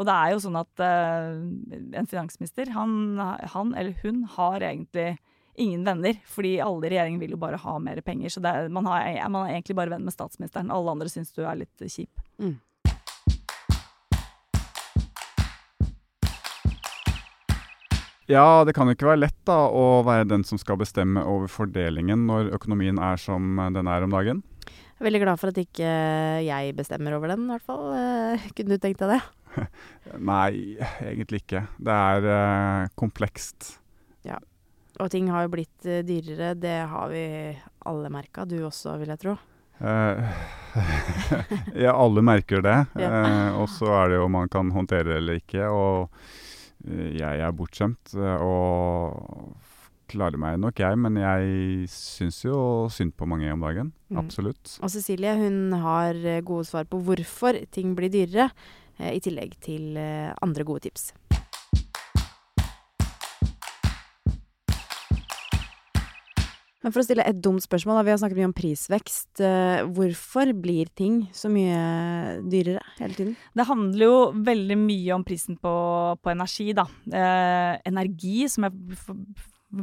og 0.00 0.08
det 0.08 0.14
er 0.14 0.32
jo 0.32 0.40
sånn 0.46 0.56
at 0.60 0.82
eh, 0.86 1.98
en 2.00 2.08
finansminister, 2.08 2.72
han, 2.72 3.20
han 3.52 3.74
eller 3.76 3.98
hun 4.02 4.24
har 4.38 4.64
egentlig 4.64 5.12
ingen 5.60 5.84
venner, 5.84 6.16
fordi 6.24 6.56
alle 6.64 6.88
i 6.88 6.92
regjeringen 6.94 7.20
vil 7.20 7.34
jo 7.36 7.40
bare 7.42 7.60
ha 7.60 7.78
mer 7.78 8.00
penger. 8.04 8.32
Så 8.32 8.40
det 8.40 8.52
er, 8.52 8.72
man, 8.72 8.88
har, 8.88 9.04
man 9.28 9.46
er 9.46 9.58
egentlig 9.58 9.76
bare 9.76 9.92
venn 9.92 10.06
med 10.08 10.14
statsministeren. 10.14 10.72
Alle 10.72 10.94
andre 10.94 11.12
syns 11.12 11.34
du 11.36 11.44
er 11.44 11.60
litt 11.60 11.84
kjip. 11.84 12.12
Ja, 18.30 18.62
det 18.64 18.72
kan 18.72 18.88
jo 18.88 18.94
ikke 18.96 19.10
være 19.10 19.24
lett 19.26 19.40
da 19.44 19.66
å 19.68 20.00
være 20.06 20.30
den 20.30 20.44
som 20.46 20.56
skal 20.56 20.78
bestemme 20.80 21.20
over 21.26 21.50
fordelingen 21.52 22.24
når 22.30 22.54
økonomien 22.56 22.96
er 23.02 23.20
som 23.20 23.58
den 23.74 23.90
er 23.90 24.06
om 24.06 24.14
dagen. 24.14 24.40
Veldig 25.02 25.20
glad 25.24 25.40
for 25.40 25.50
at 25.50 25.58
ikke 25.58 25.92
jeg 26.46 26.74
bestemmer 26.78 27.16
over 27.16 27.34
den, 27.34 27.46
i 27.48 27.56
hvert 27.56 27.66
fall. 27.66 27.86
Eh, 27.98 28.48
Kunne 28.56 28.78
du 28.78 28.82
tenkt 28.82 29.02
deg 29.02 29.16
det? 29.16 29.22
Nei, 30.32 30.78
egentlig 31.04 31.42
ikke. 31.44 31.66
Det 31.76 32.00
er 32.08 32.90
komplekst. 32.94 32.96
komplekst. 32.96 33.78
Og 35.00 35.08
ting 35.12 35.30
har 35.32 35.46
jo 35.46 35.54
blitt 35.54 35.88
eh, 35.88 36.04
dyrere, 36.04 36.52
det 36.58 36.76
har 36.90 37.08
vi 37.12 37.24
alle 37.88 38.12
merka. 38.12 38.44
Du 38.44 38.58
også, 38.66 38.98
vil 39.00 39.12
jeg 39.14 39.22
tro. 39.22 39.36
Eh, 39.80 40.42
ja, 41.84 41.94
alle 41.96 42.24
merker 42.24 42.62
det. 42.64 42.78
Ja. 43.00 43.10
Eh, 43.22 43.60
og 43.62 43.70
så 43.72 43.88
er 44.02 44.12
det 44.12 44.20
jo 44.20 44.28
om 44.28 44.36
man 44.36 44.52
kan 44.52 44.72
håndtere 44.74 45.08
det 45.08 45.18
eller 45.22 45.40
ikke. 45.40 45.70
Og 45.72 46.12
eh, 46.86 47.08
jeg 47.16 47.42
er 47.42 47.56
bortskjemt 47.56 48.14
eh, 48.18 48.44
og 48.44 49.56
klarer 50.12 50.40
meg 50.40 50.60
nok, 50.60 50.82
jeg. 50.82 50.98
Men 51.00 51.18
jeg 51.20 51.88
syns 51.92 52.42
jo 52.44 52.56
synd 52.92 53.16
på 53.16 53.28
mange 53.28 53.50
om 53.52 53.64
dagen. 53.64 53.92
Mm. 54.12 54.20
Absolutt. 54.24 54.76
Og 54.82 54.92
Cecilie 54.92 55.34
hun 55.38 55.74
har 55.82 56.18
eh, 56.18 56.44
gode 56.44 56.68
svar 56.68 56.88
på 56.90 57.00
hvorfor 57.02 57.62
ting 57.72 57.96
blir 57.98 58.12
dyrere, 58.12 58.50
eh, 58.98 59.16
i 59.16 59.22
tillegg 59.24 59.56
til 59.64 59.96
eh, 60.00 60.32
andre 60.44 60.68
gode 60.68 60.88
tips. 60.88 61.12
Men 66.82 66.90
for 66.90 66.98
å 66.98 67.06
stille 67.06 67.22
et 67.22 67.38
dumt 67.38 67.62
spørsmål, 67.62 68.00
da, 68.00 68.02
vi 68.02 68.10
har 68.10 68.16
snakket 68.18 68.40
mye 68.40 68.48
om 68.48 68.54
prisvekst. 68.58 69.42
Hvorfor 69.94 70.50
blir 70.64 70.88
ting 70.98 71.20
så 71.30 71.46
mye 71.46 71.76
dyrere 72.50 72.82
hele 72.96 73.14
tiden? 73.14 73.36
Det 73.54 73.66
handler 73.68 74.02
jo 74.02 74.16
veldig 74.34 74.78
mye 74.80 75.12
om 75.14 75.22
prisen 75.22 75.60
på, 75.62 75.74
på 76.18 76.32
energi, 76.34 76.72
da. 76.74 76.88
Eh, 77.06 77.76
energi, 77.86 78.48
som 78.50 78.66
f 78.66 79.12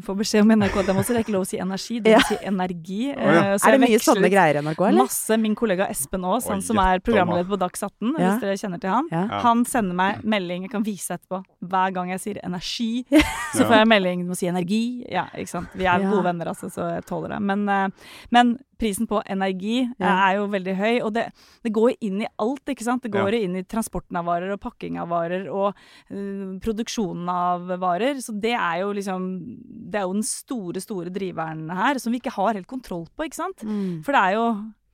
får 0.05 0.15
beskjed 0.19 0.41
om 0.45 0.51
NRK 0.53 0.75
at 0.83 0.89
også, 0.93 1.07
det 1.13 1.17
er 1.17 1.23
ikke 1.23 1.33
lov 1.33 1.45
å 1.45 1.47
si 1.49 1.57
energi, 1.57 1.99
det 1.99 2.11
Ja. 2.11 2.19
må 2.19 2.27
si 2.27 2.35
energi. 2.45 2.99
Oh, 3.09 3.21
ja. 3.23 3.41
Eh, 3.55 3.57
Er 3.67 3.71
det 3.71 3.79
mye 3.81 3.99
sånne 3.99 4.29
greier 4.29 4.55
i 4.55 4.61
NRK, 4.61 4.81
eller? 4.87 5.03
Masse. 5.03 5.37
Min 5.39 5.55
kollega 5.55 5.87
Espen 5.89 6.23
Aas, 6.25 6.47
han 6.47 6.61
som 6.61 6.77
er 6.77 6.99
programleder 6.99 7.49
på 7.49 7.57
Dags 7.57 7.81
18, 7.81 8.13
Ja. 8.19 8.37
hvis 8.37 8.41
dere 8.41 8.57
kjenner 8.61 8.79
til 8.79 8.89
han. 8.89 9.07
Ja. 9.11 9.27
Ja. 9.31 9.39
Han 9.41 9.65
sender 9.65 9.95
meg 9.95 10.21
melding, 10.23 10.61
jeg 10.63 10.71
kan 10.71 10.83
vise 10.83 11.17
etterpå, 11.17 11.43
hver 11.65 11.93
gang 11.93 12.09
jeg 12.11 12.19
sier 12.19 12.39
energi. 12.45 13.05
Så 13.57 13.65
får 13.65 13.77
jeg 13.81 13.87
melding, 13.87 14.23
du 14.25 14.29
må 14.29 14.37
si 14.37 14.45
energi. 14.47 15.05
Ja, 15.11 15.25
ikke 15.35 15.49
sant. 15.49 15.69
Vi 15.73 15.85
er 15.85 15.99
Ja. 15.99 16.09
gode 16.09 16.23
venner, 16.23 16.45
altså, 16.45 16.69
så 16.69 16.93
jeg 16.95 17.05
tåler 17.05 17.29
det. 17.29 17.41
Men, 17.41 17.67
eh, 17.67 17.87
men 18.31 18.59
prisen 18.79 19.07
på 19.09 19.19
energi 19.29 19.81
eh, 19.83 19.93
Ja. 19.99 20.13
er 20.29 20.37
jo 20.39 20.47
veldig 20.47 20.75
høy, 20.79 21.01
og 21.05 21.13
det, 21.13 21.25
det 21.63 21.73
går 21.75 21.93
inn 22.01 22.21
i 22.23 22.27
alt, 22.39 22.63
ikke 22.71 22.83
sant. 22.87 23.03
Det 23.03 23.13
Ja. 23.13 23.23
går 23.25 23.37
inn 23.43 23.55
i 23.59 23.63
transporten 23.63 24.15
av 24.17 24.25
varer 24.25 24.53
og 24.55 24.61
pakking 24.63 24.97
av 25.01 25.09
varer 25.11 25.47
og 25.51 25.75
eh, 26.09 26.57
produksjonen 26.63 27.29
av 27.29 27.67
varer. 27.79 28.15
Så 28.23 28.33
det 28.39 28.55
er 28.55 28.81
jo 28.81 28.93
liksom 28.93 29.29
Det 29.89 29.97
er 29.99 30.05
jo 30.05 30.13
den 30.13 30.23
store, 30.23 30.79
store 30.81 31.09
driveren 31.09 31.69
her, 31.73 31.97
som 31.99 32.11
vi 32.13 32.19
ikke 32.19 32.31
har 32.35 32.53
helt 32.53 32.67
kontroll 32.67 33.07
på, 33.17 33.25
ikke 33.25 33.35
sant. 33.41 33.63
Mm. 33.65 34.03
For 34.05 34.13
det 34.13 34.21
er 34.21 34.33
jo 34.37 34.45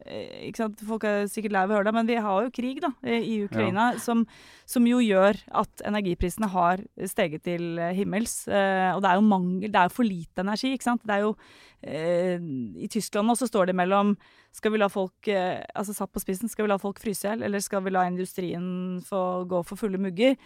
ikke 0.05 0.61
sant? 0.61 0.81
Folk 0.85 1.05
er 1.07 1.25
sikkert 1.31 1.55
lei 1.55 1.63
av 1.65 1.71
å 1.71 1.77
høre 1.77 1.87
det, 1.89 1.93
men 1.97 2.09
vi 2.09 2.17
har 2.21 2.45
jo 2.45 2.53
krig 2.53 2.81
da, 2.83 2.91
eh, 3.05 3.23
i 3.25 3.35
Ukraina, 3.47 3.87
som, 4.01 4.23
som 4.69 4.85
jo 4.85 4.99
gjør 5.01 5.39
at 5.61 5.85
energiprisene 5.89 6.49
har 6.53 6.83
steget 7.09 7.45
til 7.47 7.79
eh, 7.81 7.93
himmels. 7.97 8.43
Eh, 8.47 8.91
og 8.93 9.01
det 9.03 9.11
er 9.11 9.19
jo 9.19 9.27
mangel, 9.29 9.69
det 9.71 9.81
er 9.81 9.89
jo 9.89 9.95
for 9.97 10.07
lite 10.07 10.45
energi, 10.45 10.73
ikke 10.75 10.89
sant. 10.89 11.05
Det 11.05 11.15
er 11.17 11.25
jo 11.25 11.33
eh, 11.81 12.37
I 12.85 12.91
Tyskland 12.91 13.29
nå 13.29 13.37
så 13.39 13.49
står 13.49 13.71
det 13.71 13.77
mellom 13.81 14.13
skal 14.55 14.71
vi 14.71 14.79
la 14.79 14.87
folk 14.91 15.27
eh, 15.27 15.63
altså 15.75 15.95
satt 15.97 16.13
på 16.13 16.21
spissen, 16.23 16.51
skal 16.51 16.67
vi 16.67 16.71
la 16.71 16.79
folk 16.79 17.01
fryse 17.03 17.25
i 17.25 17.31
hjel, 17.31 17.43
eller 17.47 17.63
skal 17.63 17.83
vi 17.83 17.95
la 17.95 18.05
industrien 18.07 19.01
få 19.03 19.43
gå 19.49 19.65
for 19.67 19.79
fulle 19.79 19.99
mugger? 19.99 20.37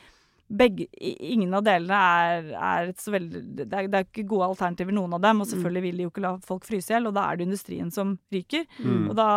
Begge, 0.50 0.88
ingen 0.98 1.54
av 1.54 1.62
delene 1.68 1.94
er, 1.94 2.48
er 2.58 2.88
et 2.90 2.98
så 2.98 3.12
veldig 3.14 3.42
det 3.60 3.68
er, 3.70 3.86
det 3.88 4.00
er 4.00 4.06
ikke 4.08 4.24
gode 4.32 4.48
alternativer, 4.50 4.96
noen 4.98 5.14
av 5.14 5.22
dem. 5.22 5.44
Og 5.44 5.48
selvfølgelig 5.52 5.84
vil 5.86 5.98
de 6.00 6.06
jo 6.08 6.10
ikke 6.10 6.24
la 6.26 6.32
folk 6.42 6.66
fryse 6.66 6.90
i 6.90 6.96
hjel, 6.96 7.06
og 7.12 7.14
da 7.14 7.28
er 7.30 7.38
det 7.38 7.46
industrien 7.46 7.92
som 7.94 8.16
ryker. 8.34 8.66
Mm. 8.82 9.04
Og 9.12 9.16
da, 9.20 9.28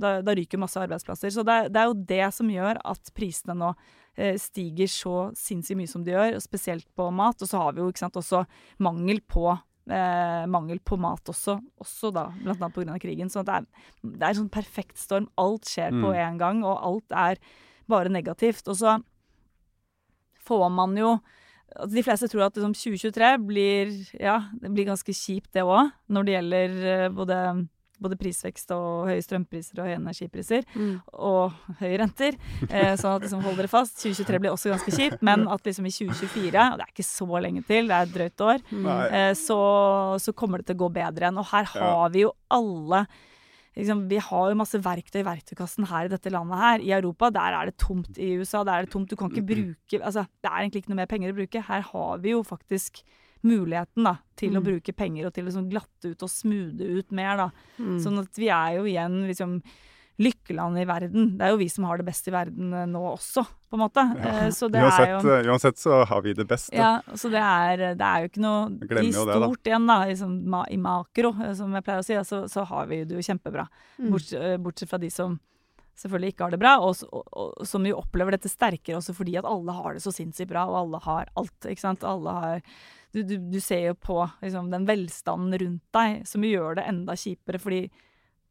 da, 0.00 0.12
da 0.24 0.34
ryker 0.38 0.62
masse 0.62 0.80
arbeidsplasser. 0.80 1.34
Så 1.36 1.44
det, 1.44 1.58
det 1.74 1.82
er 1.82 1.90
jo 1.90 1.98
det 2.14 2.28
som 2.38 2.48
gjør 2.48 2.80
at 2.80 3.12
prisene 3.18 3.58
nå 3.60 3.74
eh, 4.16 4.38
stiger 4.40 4.88
så 4.88 5.16
sinnssykt 5.36 5.76
mye 5.82 5.92
som 5.92 6.06
de 6.06 6.16
gjør, 6.16 6.38
og 6.40 6.46
spesielt 6.46 6.88
på 6.96 7.10
mat. 7.12 7.44
Og 7.44 7.52
så 7.52 7.60
har 7.66 7.76
vi 7.76 7.84
jo 7.84 7.90
ikke 7.92 8.06
sant, 8.06 8.16
også 8.16 8.40
mangel 8.88 9.20
på 9.28 9.50
eh, 9.52 10.46
mangel 10.48 10.80
på 10.80 10.96
mat 11.00 11.28
også, 11.28 11.58
også 11.84 12.10
da, 12.16 12.24
blant 12.40 12.56
annet 12.64 12.74
pga. 12.80 12.96
krigen. 13.04 13.28
Så 13.28 13.44
det 13.44 13.60
er, 13.60 13.68
det 14.00 14.22
er 14.24 14.32
en 14.32 14.40
sånn 14.46 14.50
perfekt 14.56 14.96
storm. 15.04 15.28
Alt 15.36 15.68
skjer 15.68 15.92
på 15.92 16.08
Mm. 16.08 16.18
en 16.24 16.38
gang, 16.40 16.64
og 16.64 16.80
alt 16.88 17.12
er 17.12 17.36
bare 17.88 18.08
negativt. 18.08 18.64
Og 18.72 18.80
så 18.80 18.96
får 20.48 20.70
man 20.72 20.96
jo 20.98 21.18
altså 21.68 21.94
De 21.94 22.04
fleste 22.04 22.28
tror 22.32 22.46
at 22.46 22.56
liksom 22.56 22.76
2023 22.76 23.32
blir 23.48 23.90
Ja, 24.20 24.40
det 24.60 24.70
blir 24.72 24.88
ganske 24.88 25.14
kjipt, 25.14 25.52
det 25.54 25.66
òg, 25.66 25.92
når 26.08 26.24
det 26.24 26.34
gjelder 26.34 26.78
eh, 26.92 27.08
både, 27.12 27.36
både 28.00 28.18
prisvekst 28.18 28.72
og 28.74 29.10
høye 29.10 29.22
strømpriser 29.22 29.82
og 29.82 29.90
høye 29.90 29.98
energipriser. 29.98 30.64
Mm. 30.74 30.94
Og 31.12 31.76
høye 31.82 32.00
renter. 32.00 32.38
Eh, 32.70 32.94
sånn 32.96 33.18
at 33.18 33.26
liksom 33.26 33.44
hold 33.44 33.60
dere 33.60 33.70
fast. 33.70 33.98
2023 34.00 34.40
blir 34.42 34.54
også 34.54 34.72
ganske 34.72 34.96
kjipt, 34.96 35.22
men 35.28 35.44
at 35.52 35.68
liksom 35.68 35.86
i 35.86 35.94
2024, 35.94 36.66
og 36.72 36.80
det 36.80 36.88
er 36.88 36.94
ikke 36.94 37.08
så 37.10 37.44
lenge 37.44 37.64
til, 37.68 37.90
det 37.90 37.98
er 37.98 38.08
et 38.08 38.16
drøyt 38.16 38.46
år, 38.48 38.66
mm. 38.72 38.90
eh, 39.20 39.32
så, 39.38 39.62
så 40.24 40.34
kommer 40.34 40.62
det 40.62 40.70
til 40.70 40.78
å 40.80 40.84
gå 40.86 40.92
bedre 41.02 41.28
igjen. 41.28 41.42
Og 41.42 41.50
her 41.52 41.72
har 41.76 42.14
vi 42.16 42.24
jo 42.24 42.32
alle 42.58 43.04
liksom, 43.78 44.08
Vi 44.10 44.18
har 44.18 44.48
jo 44.50 44.58
masse 44.58 44.80
verktøy 44.82 45.20
i 45.22 45.26
verktøykassen 45.28 45.86
her 45.88 46.04
i 46.08 46.12
dette 46.12 46.30
landet 46.34 46.58
her. 46.58 46.78
I 46.84 46.90
Europa 47.00 47.30
der 47.30 47.54
er 47.60 47.70
det 47.70 47.76
tomt. 47.78 48.18
I 48.18 48.34
USA 48.40 48.64
der 48.64 48.72
er 48.82 48.84
det 48.86 48.92
tomt. 48.92 49.08
Du 49.08 49.16
kan 49.16 49.30
ikke 49.30 49.46
bruke 49.46 50.02
altså, 50.02 50.26
Det 50.42 50.50
er 50.50 50.58
egentlig 50.64 50.82
ikke 50.84 50.90
noe 50.92 51.00
mer 51.02 51.06
penger 51.10 51.32
å 51.32 51.38
bruke. 51.38 51.62
Her 51.68 51.80
har 51.92 52.18
vi 52.18 52.30
jo 52.34 52.42
faktisk 52.42 53.02
muligheten 53.46 54.02
da, 54.04 54.16
til 54.36 54.50
å 54.56 54.60
Mm. 54.60 54.64
bruke 54.66 54.92
penger 54.96 55.26
og 55.26 55.32
til 55.34 55.44
å 55.44 55.46
liksom 55.48 55.70
glatte 55.70 56.10
ut 56.10 56.22
og 56.22 56.28
smoothe 56.28 56.98
ut 56.98 57.12
mer. 57.12 57.36
da. 57.36 57.50
Mm. 57.78 57.98
Sånn 58.02 58.18
at 58.18 58.34
vi 58.34 58.48
er 58.48 58.76
jo 58.78 58.82
igjen 58.84 59.28
liksom 59.28 59.62
lykkelandet 60.18 60.82
i 60.82 60.88
verden. 60.88 61.26
Det 61.38 61.46
er 61.46 61.52
jo 61.54 61.60
vi 61.60 61.68
som 61.70 61.84
har 61.86 62.00
det 62.00 62.08
best 62.08 62.26
i 62.26 62.32
verden 62.34 62.72
eh, 62.74 62.86
nå 62.90 63.02
også, 63.12 63.44
på 63.70 63.78
en 63.78 63.82
måte. 63.84 64.02
Ja. 64.18 64.48
Så 64.54 64.66
det 64.72 64.82
uansett, 64.82 65.04
er 65.06 65.12
jo 65.14 65.34
eh, 65.36 65.50
uansett 65.52 65.78
så 65.78 66.00
har 66.10 66.22
vi 66.24 66.32
det 66.34 66.46
best. 66.50 66.72
ja, 66.74 66.96
så 67.14 67.30
det 67.30 67.42
er, 67.42 67.84
det 67.98 68.08
er 68.08 68.24
jo 68.24 68.30
ikke 68.32 68.42
noe 68.42 69.02
I 69.04 69.12
stort 69.14 69.60
det, 69.62 69.70
igjen, 69.70 69.86
da, 69.86 69.98
i, 70.10 70.16
sånn, 70.18 70.40
i 70.74 70.78
makro, 70.82 71.30
eh, 71.44 71.52
som 71.58 71.76
jeg 71.78 71.86
pleier 71.86 72.02
å 72.02 72.06
si, 72.08 72.16
så, 72.26 72.40
så 72.50 72.66
har 72.66 72.88
vi 72.90 73.04
det 73.06 73.14
jo 73.14 73.22
kjempebra. 73.28 73.68
Mm. 74.00 74.08
Bort, 74.10 74.32
eh, 74.34 74.56
bortsett 74.62 74.90
fra 74.90 74.98
de 75.02 75.12
som 75.14 75.38
selvfølgelig 75.98 76.34
ikke 76.34 76.46
har 76.46 76.54
det 76.54 76.60
bra, 76.62 76.74
og, 76.82 77.00
og, 77.10 77.22
og 77.38 77.66
som 77.66 77.86
jo 77.86 77.98
opplever 77.98 78.34
dette 78.34 78.50
sterkere 78.50 78.98
også 78.98 79.14
fordi 79.18 79.34
at 79.38 79.46
alle 79.46 79.74
har 79.74 79.96
det 79.96 80.02
så 80.04 80.12
sinnssykt 80.14 80.50
bra, 80.50 80.66
og 80.70 80.82
alle 80.82 81.02
har 81.06 81.30
alt, 81.38 81.56
ikke 81.66 81.84
sant. 81.84 82.06
Alle 82.06 82.34
har 82.42 82.62
Du, 83.14 83.22
du, 83.22 83.38
du 83.38 83.56
ser 83.64 83.86
jo 83.86 83.94
på 83.94 84.18
liksom, 84.42 84.66
den 84.70 84.84
velstanden 84.86 85.58
rundt 85.62 85.84
deg 85.96 86.26
som 86.28 86.42
gjør 86.44 86.76
det 86.76 86.84
enda 86.90 87.14
kjipere, 87.16 87.58
fordi 87.62 87.86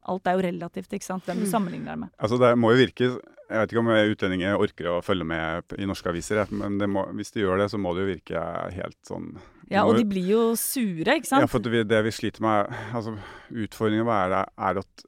alt 0.08 0.26
er 0.26 0.38
jo 0.38 0.44
relativt, 0.48 0.92
ikke 0.96 1.04
sant. 1.06 1.24
Hvem 1.28 1.42
du 1.42 1.46
Mm. 1.46 1.50
sammenligner 1.52 1.92
deg 1.92 1.98
med. 2.04 2.10
Altså 2.18 2.38
Det 2.40 2.54
må 2.58 2.72
jo 2.74 2.80
virke 2.86 3.10
Jeg 3.48 3.60
vet 3.62 3.70
ikke 3.72 3.80
om 3.80 3.88
utlendinger 3.88 4.58
orker 4.60 4.84
å 4.92 4.96
følge 5.02 5.24
med 5.24 5.64
i 5.78 5.86
norske 5.88 6.10
aviser, 6.10 6.42
men 6.52 6.76
det 6.78 6.88
må, 6.92 7.06
hvis 7.16 7.32
de 7.32 7.40
gjør 7.40 7.62
det, 7.62 7.70
så 7.72 7.78
må 7.80 7.94
det 7.96 8.02
jo 8.04 8.10
virke 8.12 8.42
helt 8.74 8.98
sånn 9.08 9.38
Ja, 9.70 9.84
og 9.86 9.96
de 9.96 10.04
blir 10.04 10.26
jo 10.28 10.42
sure, 10.54 11.16
ikke 11.16 11.26
sant. 11.30 11.40
Ja, 11.40 11.46
for 11.46 11.58
det 11.58 11.72
vi, 11.72 11.82
det 11.84 12.02
vi 12.04 12.10
sliter 12.12 12.40
med, 12.44 12.68
altså 12.92 13.16
utfordringen 13.52 14.06
er, 14.08 14.44
er 14.58 14.78
at 14.82 15.04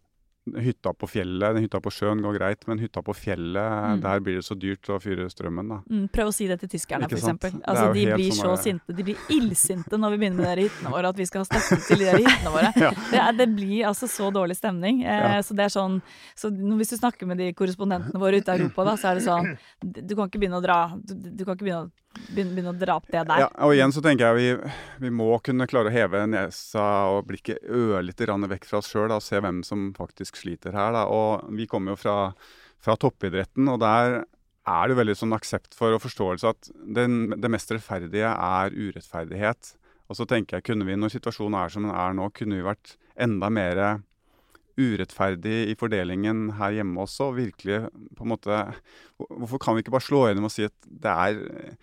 hytta 0.57 0.93
på 0.97 1.07
fjellet, 1.07 1.55
den 1.55 1.63
hytta 1.67 1.79
på 1.85 1.91
sjøen 1.93 2.23
går 2.25 2.39
greit, 2.39 2.63
men 2.67 2.79
hytta 2.81 3.03
på 3.05 3.13
fjellet, 3.15 3.71
Mm. 3.91 4.01
der 4.03 4.21
blir 4.21 4.35
det 4.41 4.45
så 4.45 4.55
dyrt 4.59 4.83
å 4.89 4.97
fyre 5.01 5.29
strømmen, 5.31 5.69
da. 5.69 5.77
Mm, 5.91 6.09
prøv 6.11 6.29
å 6.29 6.33
si 6.35 6.47
det 6.49 6.59
til 6.61 6.69
tyskerne, 6.69 7.05
f.eks. 7.11 7.25
Altså, 7.65 7.93
de 7.95 8.07
blir 8.15 8.31
sånn 8.33 8.41
så 8.41 8.57
der- 8.57 8.63
sinte. 8.63 8.97
De 8.97 9.03
blir 9.05 9.17
illsinte 9.29 9.99
når 10.01 10.11
vi 10.17 10.19
begynner 10.25 10.43
med 10.43 10.59
de 10.59 10.65
hyttene 10.69 10.91
våre, 10.91 11.09
at 11.09 11.17
vi 11.17 11.27
skal 11.27 11.45
ha 11.45 11.45
støtte 11.45 11.87
til 11.87 11.99
de 11.99 12.05
hyttene 12.25 12.51
våre. 12.57 12.73
Ja. 12.77 12.91
Det, 13.11 13.21
er, 13.21 13.33
det 13.33 13.49
blir 13.55 13.85
altså 13.87 14.09
så 14.09 14.31
dårlig 14.33 14.57
stemning. 14.57 15.03
Eh, 15.05 15.21
Ja. 15.21 15.43
Så 15.43 15.55
det 15.55 15.65
er 15.69 15.73
sånn 15.75 16.01
Så 16.35 16.51
hvis 16.51 16.91
du 16.91 16.97
snakker 16.97 17.27
med 17.27 17.39
de 17.39 17.53
korrespondentene 17.53 18.19
våre 18.19 18.41
ute 18.41 18.49
i 18.49 18.59
Europa, 18.61 18.85
da, 18.85 18.97
så 18.97 19.11
er 19.11 19.15
det 19.21 19.25
sånn 19.25 19.57
Du 19.85 20.01
du 20.01 20.15
kan 20.17 20.29
ikke 20.29 20.41
begynne 20.41 20.59
å 20.59 20.63
dra 20.65 20.97
Du, 20.97 21.15
du 21.15 21.45
kan 21.45 21.55
ikke 21.57 21.67
begynne 21.69 21.87
å, 21.87 21.91
begynne, 22.31 22.65
å 22.71 22.75
dra 22.77 22.97
opp 23.01 23.09
det 23.11 23.23
der. 23.29 23.45
Ja, 23.45 23.49
og 23.67 23.75
igjen 23.75 23.95
så 23.95 24.03
tenker 24.05 24.31
jeg 24.31 24.39
vi, 24.39 24.73
vi 25.07 25.13
må 25.15 25.31
kunne 25.45 25.69
klare 25.71 25.91
å 25.91 25.95
heve 25.95 26.25
nesa 26.31 26.87
og 27.13 27.29
blikket 27.31 27.63
ørlite 27.67 28.27
grann 28.27 28.49
vekk 28.51 28.69
fra 28.69 28.81
oss 28.81 28.91
sjøl 28.91 29.15
og 29.15 29.25
se 29.25 29.41
hvem 29.41 29.63
som 29.67 29.91
faktisk 29.97 30.41
sliter 30.41 30.77
her. 30.77 30.95
Da. 30.97 31.07
Og 31.11 31.47
vi 31.57 31.69
kommer 31.71 31.95
jo 31.95 32.03
fra, 32.03 32.17
fra 32.83 32.99
toppidretten, 33.01 33.71
og 33.71 33.81
der 33.85 34.23
er 34.71 34.91
det 34.91 34.99
veldig 34.99 35.17
sånn 35.19 35.35
aksept 35.35 35.75
for 35.77 35.97
og 35.97 36.03
forståelse 36.05 36.51
at 36.51 36.71
den, 36.99 37.35
det 37.41 37.51
mest 37.53 37.73
rettferdige 37.73 38.31
er 38.31 38.75
urettferdighet. 38.77 39.75
Og 40.11 40.19
så 40.19 40.27
tenker 40.29 40.59
jeg, 40.59 40.67
kunne 40.67 40.87
vi, 40.89 40.99
når 40.99 41.15
situasjonen 41.15 41.59
er 41.61 41.73
som 41.73 41.87
den 41.87 41.95
er 41.95 42.15
nå, 42.19 42.29
kunne 42.35 42.59
vi 42.59 42.67
vært 42.67 42.97
enda 43.21 43.51
mer 43.53 43.83
urettferdig 44.81 45.57
i 45.71 45.77
fordelingen 45.79 46.47
her 46.59 46.73
hjemme 46.79 47.03
også. 47.05 47.29
og 47.31 47.37
Virkelig 47.41 47.81
på 48.17 48.25
en 48.27 48.33
måte 48.33 48.61
Hvorfor 49.21 49.61
kan 49.61 49.77
vi 49.77 49.83
ikke 49.85 49.93
bare 49.93 50.07
slå 50.09 50.23
gjennom 50.29 50.47
og 50.49 50.55
si 50.55 50.65
at 50.65 50.73
det 50.89 51.13
er 51.13 51.77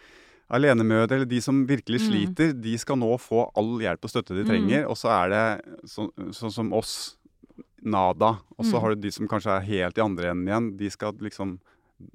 alenemødre 0.50 1.18
eller 1.20 1.27
de 1.30 1.42
som 1.44 1.66
virkelig 1.68 2.00
Mm. 2.01 2.08
sliter, 2.08 2.54
de 2.62 2.77
skal 2.77 2.96
nå 2.98 3.12
få 3.20 3.51
all 3.56 3.77
hjelp 3.84 4.04
og 4.04 4.10
støtte 4.10 4.34
de 4.36 4.44
Mm. 4.44 4.48
trenger. 4.50 4.88
Og 4.89 4.96
så 4.98 5.10
er 5.12 5.30
det 5.30 5.66
sånn 5.86 6.51
som 6.54 6.74
oss, 6.74 7.18
nada. 7.84 8.39
Og 8.58 8.66
så 8.66 8.74
Mm. 8.75 8.82
har 8.82 8.89
du 8.96 9.01
de 9.01 9.12
som 9.12 9.27
kanskje 9.27 9.58
er 9.58 9.66
helt 9.66 9.98
i 9.98 10.01
andre 10.01 10.32
enden 10.32 10.48
igjen. 10.48 10.77
De 10.77 10.89
skal 10.89 11.13
liksom 11.13 11.60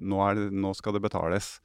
nå, 0.01 0.17
er 0.31 0.35
det, 0.35 0.51
nå 0.53 0.75
skal 0.75 0.93
det 0.93 1.01
betales. 1.01 1.59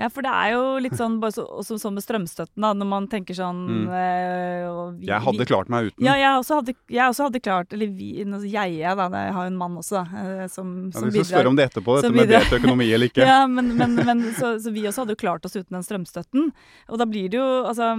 Ja, 0.00 0.08
for 0.08 0.24
det 0.24 0.30
er 0.32 0.52
jo 0.54 0.78
litt 0.80 0.94
sånn 0.96 1.18
bare 1.20 1.34
så, 1.36 1.44
sånn 1.62 1.92
med 1.94 2.02
strømstøtten, 2.02 2.60
da, 2.64 2.70
når 2.72 2.86
man 2.88 3.06
tenker 3.12 3.36
sånn 3.36 3.58
Mm. 3.68 3.88
øh, 3.92 4.98
vi- 4.98 5.06
Jeg 5.06 5.20
hadde 5.20 5.46
klart 5.46 5.68
meg 5.68 5.90
uten. 5.92 6.04
Ja, 6.06 6.14
jeg 6.16 6.40
også 6.40 6.54
hadde, 6.60 6.74
jeg 6.88 7.04
også 7.12 7.24
hadde 7.28 7.40
klart 7.42 7.72
Eller 7.72 7.86
vi, 7.92 8.24
altså 8.24 8.48
jeg, 8.50 8.78
jeg, 8.78 8.96
da, 8.96 9.08
jeg 9.10 9.32
har 9.36 9.44
jo 9.44 9.50
en 9.52 9.56
mann 9.60 9.76
også, 9.76 10.00
da, 10.02 10.18
eh, 10.42 10.46
som, 10.48 10.90
Ja, 10.90 10.98
som 10.98 11.10
vi 11.10 11.22
skal 11.22 11.38
spørre 11.44 11.48
om 11.52 11.56
det 11.56 11.70
etterpå, 11.70 12.00
dette 12.00 12.10
med 12.12 12.26
bidrar. 12.28 12.40
delt 12.48 12.62
økonomi 12.62 12.88
eller 12.92 13.06
ikke. 13.08 13.26
Ja, 13.32 13.46
men, 13.46 13.76
men, 13.76 13.94
men 13.96 14.22
så, 14.32 14.56
så 14.58 14.72
vi 14.72 14.82
også 14.88 15.04
hadde 15.04 15.14
jo 15.16 15.22
klart 15.22 15.44
oss 15.44 15.56
uten 15.56 15.70
den 15.76 15.82
strømstøtten. 15.86 16.52
Og 16.88 16.98
da 16.98 17.04
blir 17.04 17.28
det 17.30 17.38
jo 17.38 17.48
altså 17.68 17.92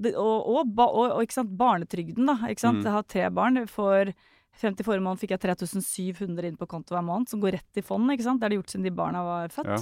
det, 0.00 0.14
og, 0.14 0.46
og, 0.46 0.74
og, 0.78 1.10
og 1.16 1.22
ikke 1.26 1.32
sant, 1.40 1.56
barnetrygden, 1.58 2.26
da. 2.26 2.38
Ikke 2.48 2.60
sant? 2.60 2.80
Mm. 2.80 2.84
Jeg 2.84 2.92
har 2.92 3.02
tre 3.02 3.30
barn. 3.30 3.66
For 3.70 4.12
frem 4.60 4.74
til 4.76 4.84
forrige 4.86 5.02
måned 5.04 5.20
fikk 5.22 5.30
jeg 5.34 5.40
3700 5.40 6.44
inn 6.50 6.56
på 6.60 6.66
konto 6.68 6.94
hver 6.94 7.04
måned, 7.06 7.28
som 7.30 7.40
går 7.40 7.52
rett 7.58 7.76
i 7.80 7.82
fond. 7.82 8.10
ikke 8.10 8.22
sant? 8.26 8.40
Det 8.40 8.46
har 8.48 8.50
det 8.54 8.58
gjort 8.62 8.72
siden 8.74 8.84
de 8.84 8.90
barna 8.94 9.22
var 9.24 9.48
født. 9.48 9.66
Ja. 9.66 9.78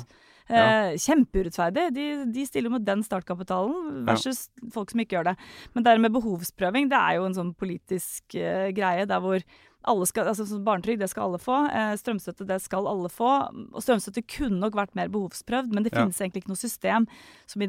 Eh, 0.49 0.97
kjempeurettferdig. 0.97 1.87
De, 1.95 2.05
de 2.33 2.45
stiller 2.49 2.71
mot 2.73 2.85
den 2.85 3.03
startkapitalen 3.05 4.05
versus 4.09 4.47
folk 4.73 4.91
som 4.91 5.01
ikke 5.03 5.19
gjør 5.19 5.31
det. 5.33 5.37
Men 5.75 5.85
det 5.85 5.97
med 6.01 6.15
behovsprøving, 6.15 6.89
det 6.89 6.97
er 6.99 7.19
jo 7.19 7.27
en 7.29 7.37
sånn 7.37 7.55
politisk 7.59 8.35
eh, 8.41 8.71
greie 8.77 9.05
der 9.11 9.21
hvor 9.21 9.43
alle 9.89 10.07
skal, 10.11 10.27
altså 10.27 10.59
Barnetrygd 10.65 11.01
det 11.01 11.09
skal 11.13 11.29
alle 11.29 11.39
få, 11.41 11.59
eh, 11.71 11.93
strømstøtte 12.01 12.47
det 12.49 12.59
skal 12.65 12.89
alle 12.91 13.09
få. 13.13 13.29
Og 13.73 13.81
strømstøtte 13.85 14.25
kunne 14.27 14.59
nok 14.61 14.75
vært 14.75 14.97
mer 14.99 15.09
behovsprøvd, 15.13 15.73
men 15.73 15.85
det 15.87 15.93
Ja. 15.95 16.03
finnes 16.03 16.19
egentlig 16.21 16.43
ikke 16.43 16.53
noe 16.55 16.61
system 16.65 17.07
som, 17.47 17.63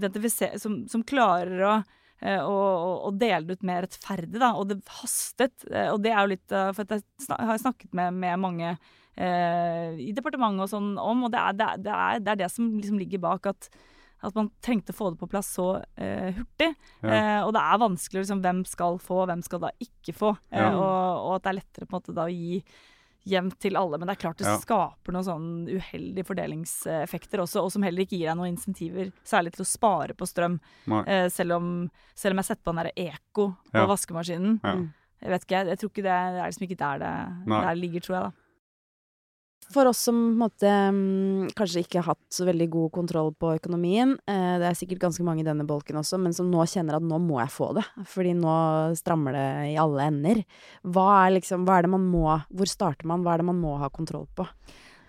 som, 0.59 0.87
som 0.89 1.03
klarer 1.03 1.61
å 1.67 1.73
eh, 2.21 2.39
å, 2.43 2.55
å- 2.55 3.07
å 3.07 3.11
dele 3.17 3.45
det 3.47 3.59
ut 3.59 3.63
mer 3.63 3.85
rettferdig, 3.85 4.39
da. 4.41 4.53
Og 4.59 4.67
det 4.71 4.81
hastet. 4.99 5.53
Og 5.93 6.01
det 6.03 6.11
er 6.11 6.19
jo 6.25 6.33
litt 6.33 6.49
For 6.49 6.83
jeg 6.83 7.03
har 7.29 7.57
snakket 7.61 7.93
med, 7.93 8.13
med 8.13 8.39
mange 8.39 8.73
i 9.19 10.11
departementet 10.15 10.63
og 10.65 10.69
sånn 10.71 10.91
om, 11.01 11.23
og 11.27 11.31
det 11.33 11.39
er 11.39 11.53
det, 11.59 11.67
er- 11.67 11.79
det, 11.85 11.93
er, 11.95 12.19
det 12.25 12.37
det 12.43 12.51
som 12.53 12.69
liksom 12.77 12.99
ligger 13.01 13.19
bak 13.19 13.45
at 13.51 13.69
At 14.21 14.35
man 14.35 14.49
trengte 14.61 14.91
å 14.91 14.95
få 14.97 15.09
det 15.13 15.19
på 15.21 15.29
plass 15.31 15.47
så 15.55 15.81
eh, 15.95 16.33
hurtig. 16.35 16.73
Ja. 17.01 17.09
Eh, 17.09 17.41
og 17.47 17.53
det 17.55 17.61
er 17.63 17.77
vanskelig 17.79 18.19
liksom, 18.25 18.41
hvem 18.43 18.65
skal 18.67 18.97
få, 18.99 19.21
hvem 19.29 19.39
skal 19.45 19.61
da 19.63 19.69
ikke 19.79 20.11
få. 20.13 20.33
Eh, 20.51 20.59
Ja. 20.59 20.73
og, 20.75 21.21
og 21.23 21.35
at 21.37 21.43
det 21.45 21.49
er 21.53 21.57
lettere 21.61 21.87
på 21.87 21.95
en 21.95 22.01
måte 22.01 22.15
da 22.17 22.25
å 22.27 22.33
gi 22.33 22.57
jevnt 23.31 23.55
til 23.63 23.77
alle. 23.79 23.95
Men 23.97 24.07
det 24.11 24.17
er 24.17 24.21
klart 24.25 24.37
det 24.43 24.47
Ja. 24.49 24.57
skaper 24.59 25.15
noen 25.15 25.23
sånn 25.23 25.47
uheldige 25.71 26.27
fordelingseffekter 26.27 27.39
også, 27.45 27.63
og 27.63 27.71
som 27.71 27.81
heller 27.87 28.03
ikke 28.03 28.17
gir 28.19 28.27
deg 28.27 28.35
noen 28.41 28.51
insentiver, 28.57 29.13
særlig 29.23 29.53
til 29.55 29.63
å 29.63 29.69
spare 29.71 30.13
på 30.19 30.27
strøm. 30.27 30.59
Eh, 31.07 31.29
selv, 31.31 31.55
om, 31.55 31.89
selv 32.13 32.35
om 32.35 32.43
jeg 32.43 32.49
setter 32.51 32.63
på 32.67 32.75
den 32.75 32.83
derre 32.83 33.07
eko 33.07 33.47
på 33.71 33.87
vaskemaskinen. 33.87 34.59
Jeg 35.23 35.31
vet 35.31 35.47
ikke, 35.47 35.55
jeg, 35.61 35.67
jeg 35.71 35.79
tror 35.79 35.89
ikke 35.95 36.03
det, 36.09 36.19
det 36.35 36.43
er 36.43 36.51
liksom 36.51 36.67
ikke 36.67 36.81
der 36.83 36.99
det, 37.07 37.15
der 37.55 37.75
ligger, 37.75 38.03
tror 38.03 38.15
jeg 38.19 38.23
da. 38.27 38.31
For 39.69 39.85
oss 39.85 39.99
som 40.07 40.17
måte, 40.39 40.65
mm, 40.65 41.51
kanskje 41.57 41.83
ikke 41.83 41.99
har 42.01 42.15
hatt 42.15 42.33
så 42.33 42.47
veldig 42.47 42.67
god 42.73 42.91
kontroll 42.95 43.29
på 43.37 43.51
økonomien, 43.59 44.15
eh, 44.25 44.55
det 44.57 44.65
er 44.65 44.77
sikkert 44.77 45.03
ganske 45.03 45.25
mange 45.25 45.43
i 45.43 45.47
denne 45.47 45.67
bolken 45.69 45.99
også, 46.01 46.17
men 46.17 46.33
som 46.33 46.49
nå 46.49 46.65
kjenner 46.65 46.97
at 46.97 47.05
nå 47.05 47.19
må 47.21 47.37
jeg 47.43 47.53
få 47.53 47.69
det, 47.77 47.85
fordi 48.09 48.33
nå 48.39 48.55
strammer 48.97 49.37
det 49.37 49.47
i 49.75 49.77
alle 49.77 50.07
ender. 50.09 50.43
Hva 50.81 51.05
er 51.27 51.37
liksom, 51.37 51.67
hva 51.69 51.77
er 51.77 51.85
det 51.85 51.93
man 51.93 52.09
må, 52.09 52.25
hvor 52.49 52.71
starter 52.71 53.05
man, 53.05 53.21
hva 53.21 53.35
er 53.35 53.43
det 53.43 53.49
man 53.51 53.61
må 53.61 53.77
ha 53.77 53.91
kontroll 53.93 54.25
på? 54.33 54.47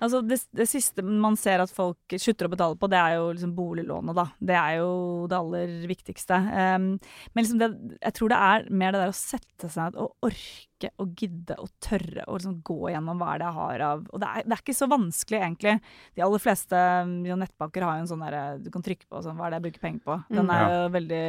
Altså 0.01 0.23
det, 0.25 0.39
det 0.57 0.67
siste 0.71 1.03
man 1.05 1.37
ser 1.37 1.61
at 1.61 1.71
folk 1.75 2.15
slutter 2.17 2.49
å 2.49 2.53
betale 2.55 2.77
på, 2.81 2.89
det 2.89 2.97
er 2.99 3.17
jo 3.19 3.27
liksom 3.35 3.53
boliglånet, 3.57 4.17
da. 4.17 4.25
Det 4.41 4.57
er 4.57 4.79
jo 4.81 4.91
det 5.29 5.37
aller 5.37 5.75
viktigste. 5.91 6.39
Um, 6.51 6.87
men 7.35 7.45
liksom 7.45 7.61
det, 7.61 7.69
jeg 8.01 8.17
tror 8.17 8.33
det 8.33 8.39
er 8.49 8.67
mer 8.83 8.93
det 8.97 9.03
der 9.05 9.13
å 9.13 9.17
sette 9.21 9.69
seg 9.71 9.83
ned 9.91 10.01
og 10.01 10.29
orke 10.31 10.91
og 11.05 11.13
gidde 11.21 11.59
og 11.61 11.69
tørre 11.85 12.25
å 12.27 12.39
liksom 12.39 12.59
gå 12.65 12.79
gjennom 12.95 13.19
hva 13.21 13.35
er 13.35 13.43
det 13.43 13.49
jeg 13.51 13.59
har 13.61 13.83
av 13.91 14.07
Og 14.09 14.21
det 14.23 14.29
er, 14.33 14.47
det 14.49 14.57
er 14.57 14.63
ikke 14.65 14.79
så 14.81 14.89
vanskelig, 14.89 15.41
egentlig. 15.45 15.75
De 16.17 16.23
aller 16.25 16.41
fleste 16.41 16.85
ja, 17.29 17.37
nettbanker 17.45 17.85
har 17.85 17.99
jo 17.99 18.05
en 18.07 18.09
sånn 18.15 18.25
derre 18.25 18.45
Du 18.65 18.71
kan 18.73 18.85
trykke 18.87 19.05
på 19.11 19.21
sånn 19.27 19.37
Hva 19.37 19.47
er 19.47 19.53
det 19.53 19.59
jeg 19.61 19.67
bruker 19.69 19.85
penger 19.85 20.07
på? 20.09 20.17
Den 20.33 20.49
Mm. 20.49 20.55
er 20.57 20.73
jo 20.79 20.87
veldig 20.97 21.25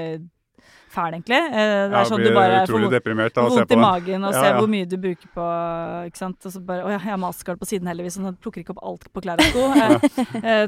fæl, 0.92 1.14
egentlig. 1.16 1.38
Eh, 1.38 1.52
Det 1.52 1.92
er 1.92 1.96
Ja, 1.96 2.04
sånn 2.06 2.24
du 2.24 2.34
bare 2.34 2.66
får 2.68 3.50
vondt 3.50 3.72
i 3.72 3.80
magen 3.80 4.26
og 4.28 4.34
Ja, 4.34 4.42
se 4.42 4.48
ja. 4.50 4.58
hvor 4.60 4.70
mye 4.70 4.86
du 4.88 4.98
bruker 4.98 5.28
på 5.36 5.46
ikke 6.08 6.18
sant? 6.18 6.46
Og 6.46 6.52
så 6.52 6.60
bare, 6.66 6.84
Å 6.84 6.90
ja, 6.92 6.98
jeg 7.00 7.12
har 7.12 7.18
mastercard 7.18 7.60
på 7.60 7.68
siden 7.70 7.88
heldigvis, 7.88 8.18
så 8.18 8.26
jeg 8.28 8.40
plukker 8.44 8.64
ikke 8.64 8.76
opp 8.76 8.84
alt 8.84 9.08
på 9.14 9.22
klær 9.24 9.40
og 9.40 9.48
sko. 9.52 9.64
Eh, 10.42 10.64
eh, 10.64 10.68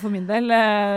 for, 0.00 0.10
min 0.10 0.26
del. 0.26 0.50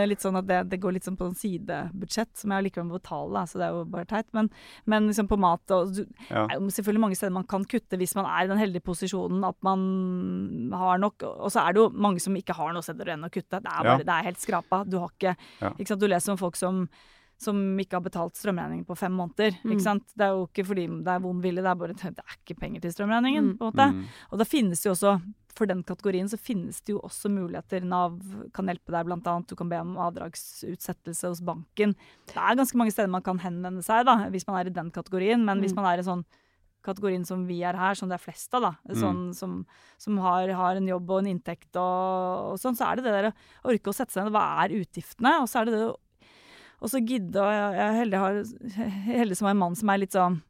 Litt 0.08 0.20
sånn 0.22 0.36
at 0.38 0.46
det, 0.46 0.58
det 0.70 0.80
går 0.80 0.92
litt 0.96 1.04
sånn 1.04 1.16
på 1.18 1.26
en 1.28 1.34
sidebudsjett, 1.34 2.30
som 2.38 2.52
jeg 2.52 2.68
likevel 2.68 2.88
må 2.88 2.98
betale, 2.98 3.44
så 3.48 3.58
det 3.58 3.66
er 3.68 3.76
jo 3.76 3.84
bare 3.84 4.06
teit. 4.06 4.28
Men, 4.36 4.50
men 4.86 5.08
liksom 5.08 5.28
på 5.28 5.38
mat 5.40 5.74
og 5.74 5.94
du, 5.94 6.04
Ja. 6.28 6.46
det 6.46 6.56
er 6.56 6.60
jo 6.60 6.70
selvfølgelig 6.70 7.00
mange 7.06 7.16
steder 7.18 7.32
man 7.32 7.46
kan 7.48 7.64
kutte 7.64 7.96
hvis 7.98 8.14
man 8.18 8.26
er 8.26 8.44
i 8.44 8.48
den 8.50 8.58
heldige 8.60 8.84
posisjonen 8.84 9.44
at 9.48 9.56
man 9.62 10.72
har 10.72 10.98
nok. 10.98 11.22
Og 11.22 11.50
så 11.52 11.64
er 11.66 11.72
det 11.74 11.82
jo 11.82 11.88
mange 11.90 12.20
som 12.20 12.36
ikke 12.36 12.56
har 12.56 12.72
noe 12.72 12.82
igjen 12.82 13.24
å 13.26 13.30
kutte. 13.32 13.60
Det 13.62 13.70
er, 13.72 13.84
bare, 13.84 14.04
det 14.04 14.14
er 14.14 14.28
helt 14.28 14.40
skrapa. 14.42 14.82
Du 14.88 14.98
har 15.02 15.10
ikke, 15.14 15.36
ikke 15.78 15.88
sant? 15.88 16.00
Du 16.02 16.08
leser 16.10 16.34
om 16.34 16.40
folk 16.40 16.56
som 16.58 16.86
som 17.38 17.54
ikke 17.78 17.94
har 17.94 18.02
betalt 18.02 18.34
strømregningen 18.34 18.84
på 18.88 18.96
fem 18.98 19.12
måneder. 19.14 19.54
Mm. 19.62 19.70
ikke 19.72 19.84
sant? 19.84 20.04
Det 20.18 20.26
er 20.26 20.32
jo 20.34 20.46
ikke 20.48 20.64
fordi 20.66 20.86
det 21.06 21.12
er 21.14 21.20
vond 21.22 21.42
vilje, 21.42 21.62
det 21.62 21.70
er 21.70 21.76
bare 21.78 21.94
det 21.94 22.18
er 22.18 22.38
ikke 22.42 22.56
penger 22.58 22.80
til 22.82 22.90
strømregningen. 22.96 23.52
Mm. 23.52 23.58
på 23.58 23.68
en 23.68 23.70
måte. 23.72 23.86
Mm. 23.94 24.04
Og 24.32 24.38
da 24.38 24.44
finnes 24.44 24.82
det 24.82 24.88
jo 24.90 24.94
også, 24.96 25.12
for 25.54 25.66
den 25.66 25.82
kategorien, 25.82 26.28
så 26.30 26.38
finnes 26.38 26.80
det 26.82 26.92
jo 26.96 27.00
også 27.06 27.30
muligheter. 27.30 27.82
Nav 27.86 28.18
kan 28.54 28.66
hjelpe 28.66 28.90
deg, 28.94 29.06
blant 29.06 29.26
annet. 29.26 29.48
Du 29.50 29.54
kan 29.58 29.68
be 29.70 29.78
om 29.82 29.96
avdragsutsettelse 29.98 31.28
hos 31.32 31.40
banken. 31.46 31.94
Det 32.28 32.36
er 32.36 32.58
ganske 32.58 32.78
mange 32.78 32.92
steder 32.94 33.10
man 33.10 33.22
kan 33.26 33.38
henvende 33.42 33.82
seg, 33.86 34.04
da, 34.06 34.28
hvis 34.32 34.46
man 34.48 34.58
er 34.60 34.70
i 34.70 34.74
den 34.74 34.90
kategorien. 34.94 35.44
Men 35.44 35.60
hvis 35.62 35.72
Mm. 35.74 35.76
man 35.82 35.86
er 35.92 35.98
i 36.02 36.06
sånn 36.06 36.24
kategorien 36.84 37.24
som 37.26 37.44
vi 37.46 37.60
er 37.62 37.74
her, 37.76 37.94
som 37.94 38.08
det 38.08 38.14
er 38.20 38.24
flest 38.32 38.54
av, 38.54 38.62
da, 38.62 38.72
Mm. 38.88 38.94
sånn 39.02 39.34
som, 39.34 39.66
som 39.98 40.16
har, 40.18 40.48
har 40.48 40.76
en 40.76 40.86
jobb 40.86 41.10
og 41.10 41.18
en 41.26 41.36
inntekt 41.38 41.74
og, 41.76 42.52
og 42.52 42.58
sånn, 42.58 42.76
så 42.76 42.90
er 42.92 42.96
det 42.96 43.04
det 43.04 43.12
der 43.12 43.30
å 43.30 43.34
orke 43.74 43.90
å 43.90 43.94
sette 43.94 44.12
seg 44.12 44.24
ned. 44.24 44.32
Hva 44.32 44.64
er 44.64 44.78
utgiftene? 44.78 45.40
Og 45.42 45.48
så 45.48 45.60
er 45.60 45.64
det 45.66 45.74
det 45.74 45.86
å 45.90 45.96
og 46.78 46.90
så 46.92 47.00
gidde 47.02 47.42
og 47.42 47.50
Jeg 47.50 47.78
jeg 47.78 47.86
er 47.88 47.96
heldig, 47.98 48.18
har, 48.22 48.42
heldig 49.08 49.38
som 49.38 49.48
har 49.48 49.56
en 49.56 49.62
mann 49.64 49.78
som 49.78 49.90
er 49.90 50.02
litt 50.04 50.14
sånn 50.16 50.40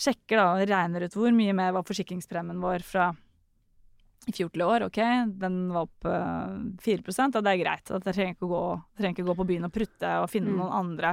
Sjekker 0.00 0.38
da 0.40 0.44
og 0.54 0.62
regner 0.70 1.04
ut 1.04 1.16
hvor 1.18 1.34
mye 1.36 1.52
mer 1.52 1.74
var 1.76 1.84
forsikringspremien 1.84 2.62
vår 2.62 2.80
fra 2.86 3.10
i 4.28 4.32
fjor 4.36 4.48
til 4.52 4.62
i 4.62 4.64
år. 4.64 4.84
OK, 4.86 4.98
den 5.40 5.58
var 5.72 5.86
opp 5.86 6.08
uh, 6.08 6.56
4 6.84 7.04
og 7.08 7.44
det 7.44 7.52
er 7.52 7.60
greit. 7.60 7.92
Jeg 7.92 8.04
trenger 8.04 8.34
ikke 8.34 8.48
å 8.48 8.52
gå, 8.52 8.62
trenger 8.96 9.14
ikke 9.16 9.24
å 9.26 9.30
gå 9.30 9.36
på 9.38 9.46
byen 9.48 9.68
og 9.68 9.72
prutte 9.74 10.10
og 10.22 10.30
finne 10.32 10.52
Mm. 10.52 10.58
noen 10.60 10.72
andre. 10.76 11.12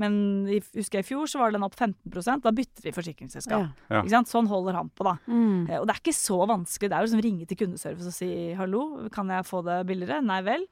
Men 0.00 0.48
i, 0.48 0.56
husker 0.78 1.00
jeg 1.00 1.04
i 1.04 1.08
fjor 1.10 1.26
så 1.28 1.38
var 1.42 1.50
den 1.52 1.62
opp 1.66 1.74
15% 1.76 2.40
Da 2.40 2.50
bytter 2.56 2.80
vi 2.86 2.92
forsikringsselskap. 2.96 3.66
Ja. 3.90 3.98
Ikke 4.00 4.08
sant? 4.14 4.30
Sånn 4.30 4.46
holder 4.48 4.78
han 4.78 4.88
på, 4.96 5.04
da. 5.04 5.18
Mm. 5.28 5.66
Eh, 5.68 5.80
Og 5.82 5.86
det 5.86 5.92
er 5.96 6.00
ikke 6.00 6.14
så 6.16 6.38
vanskelig. 6.48 6.88
Det 6.88 6.96
er 6.96 7.02
jo 7.04 7.08
liksom 7.10 7.22
ringe 7.26 7.46
til 7.50 7.58
kundeservice 7.60 8.06
og 8.08 8.14
si 8.16 8.30
'hallo, 8.56 9.08
kan 9.12 9.28
jeg 9.28 9.44
få 9.44 9.60
det 9.64 9.86
billigere'? 9.86 10.24
Nei 10.24 10.40
vel. 10.42 10.64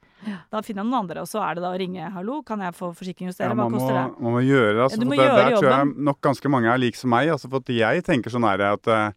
Da 0.51 0.61
finner 0.65 0.81
jeg 0.81 0.89
noen 0.89 0.99
andre. 1.05 1.21
Og 1.21 1.27
så 1.29 1.37
er 1.45 1.55
det 1.55 1.61
da 1.63 1.69
å 1.69 1.77
ringe 1.77 2.09
'hallo, 2.11 2.41
kan 2.43 2.59
jeg 2.59 2.73
få 2.73 2.89
forsikring 2.97 3.27
hos 3.29 3.37
Ja, 3.39 3.45
dere'? 3.45 3.53
Hva 3.53 3.69
man, 3.69 3.71
må, 3.71 3.77
koster 3.77 3.93
det? 3.93 4.21
man 4.21 4.31
må 4.33 4.41
gjøre 4.41 4.73
det. 4.73 4.81
Altså, 4.81 4.97
Ja, 4.97 5.03
for 5.03 5.05
må 5.05 5.15
det, 5.15 5.21
gjøre 5.21 5.37
der 5.37 5.57
tror 5.57 5.69
jeg 5.77 6.03
nok 6.09 6.21
ganske 6.21 6.49
mange 6.49 6.65
er 6.73 6.77
like 6.77 6.97
som 6.97 7.09
meg. 7.11 7.29
Altså, 7.29 7.49
for 7.49 7.57
at 7.57 7.69
jeg 7.69 8.03
tenker 8.03 8.29
sånn 8.33 8.43
her 8.49 8.73
at 8.73 8.87
uh, 8.87 9.11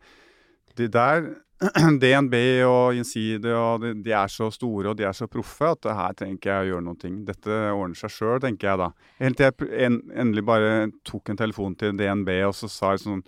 de 0.76 0.88
der 0.88 1.36
DNB 2.02 2.34
og 2.66 2.96
Gjensidige 2.96 3.54
og 3.56 3.84
de, 3.84 3.92
de 4.04 4.12
er 4.16 4.30
så 4.32 4.50
store 4.52 4.90
og 4.90 4.98
de 4.98 5.06
er 5.08 5.14
så 5.16 5.28
proffe 5.30 5.70
at 5.70 5.86
her 5.86 6.16
trenger 6.18 6.38
ikke 6.38 6.50
jeg 6.50 6.66
å 6.66 6.70
gjøre 6.72 6.86
noen 6.88 7.00
ting. 7.00 7.18
Dette 7.28 7.58
ordner 7.72 7.98
seg 7.98 8.12
sjøl, 8.12 8.40
tenker 8.42 8.72
jeg 8.72 8.80
da. 8.82 8.88
Helt 9.22 9.38
til 9.40 9.50
jeg 9.50 9.88
en, 9.88 10.00
endelig 10.24 10.46
bare 10.50 10.72
tok 11.06 11.30
en 11.32 11.40
telefon 11.40 11.76
til 11.80 11.94
DNB 11.98 12.32
og 12.48 12.56
så 12.58 12.70
sa 12.72 12.94
jeg 12.94 13.04
sånn 13.06 13.22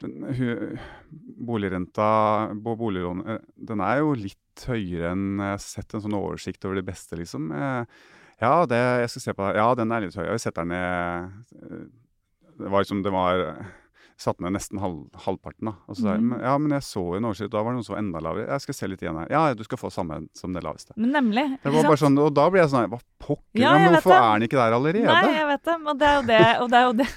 den, 0.00 0.78
Boligrenta 1.40 2.06
på 2.64 2.72
boliglånet, 2.80 3.26
eh, 3.34 3.42
den 3.68 3.82
er 3.84 4.00
jo 4.00 4.14
litt 4.16 4.64
høyere 4.68 5.12
enn 5.12 5.40
jeg 5.40 5.52
har 5.54 5.60
sett 5.64 5.94
en 5.96 6.02
sånn 6.04 6.16
oversikt 6.16 6.64
over 6.64 6.80
de 6.80 6.86
beste, 6.86 7.18
liksom. 7.20 7.52
Eh, 7.52 8.00
Ja, 8.40 8.64
det, 8.64 8.78
jeg 9.02 9.10
skal 9.12 9.22
se 9.22 9.32
på 9.36 9.44
det. 9.44 9.58
Ja, 9.60 9.66
den 9.76 9.92
er 9.92 10.00
litt 10.00 10.14
høy. 10.16 10.24
Jeg 10.24 10.40
setter 10.40 10.64
den 10.64 10.72
ned 10.72 11.58
eh, 11.60 11.82
Det 12.56 12.70
var 12.72 12.80
liksom 12.80 13.02
Det 13.04 13.12
var 13.12 13.42
Satt 14.20 14.36
ned 14.44 14.52
nesten 14.52 14.76
halv, 14.82 15.06
halvparten, 15.24 15.64
da. 15.70 15.72
Og 15.88 15.96
så 15.96 16.02
sa 16.04 16.12
jeg 16.12 16.20
Mhm. 16.20 16.42
Ja, 16.44 16.58
men 16.60 16.70
jeg 16.76 16.82
så 16.84 17.16
en 17.16 17.24
oversikt, 17.24 17.50
da 17.54 17.62
var 17.64 17.72
det 17.72 17.76
noen 17.80 17.84
som 17.86 17.94
var 17.94 18.02
enda 18.02 18.20
lavere. 18.20 18.48
Jeg 18.52 18.60
skal 18.60 18.74
se 18.76 18.86
litt 18.92 19.00
igjen 19.00 19.16
her. 19.16 19.28
Ja, 19.32 19.54
du 19.54 19.64
skal 19.64 19.78
få 19.80 19.88
samme 19.90 20.28
som 20.36 20.52
det 20.52 20.62
laveste. 20.62 20.92
Men 20.96 21.12
nemlig. 21.12 21.44
Det 21.62 21.72
var 21.72 21.82
bare 21.88 21.96
sånn, 21.96 22.18
Og 22.20 22.34
da 22.36 22.50
ble 22.50 22.60
jeg 22.60 22.68
sånn 22.68 22.90
Hva 22.90 23.00
pokker? 23.18 23.56
Ja, 23.56 23.72
Ja, 23.72 23.78
men 23.78 23.94
hvorfor 23.94 24.12
det. 24.12 24.20
er 24.20 24.38
den 24.38 24.48
ikke 24.48 24.60
der 24.60 24.72
allerede? 24.76 25.06
Nei, 25.08 25.32
jeg 25.38 25.46
vet 25.48 25.64
det. 25.64 25.76
Og 25.86 25.98
det 25.98 26.06
er 26.06 26.16
jo 26.20 26.26
det, 26.28 26.60
og 26.60 26.68
det, 26.70 26.76
er 26.76 26.84
jo 26.84 26.92
det, 26.92 27.08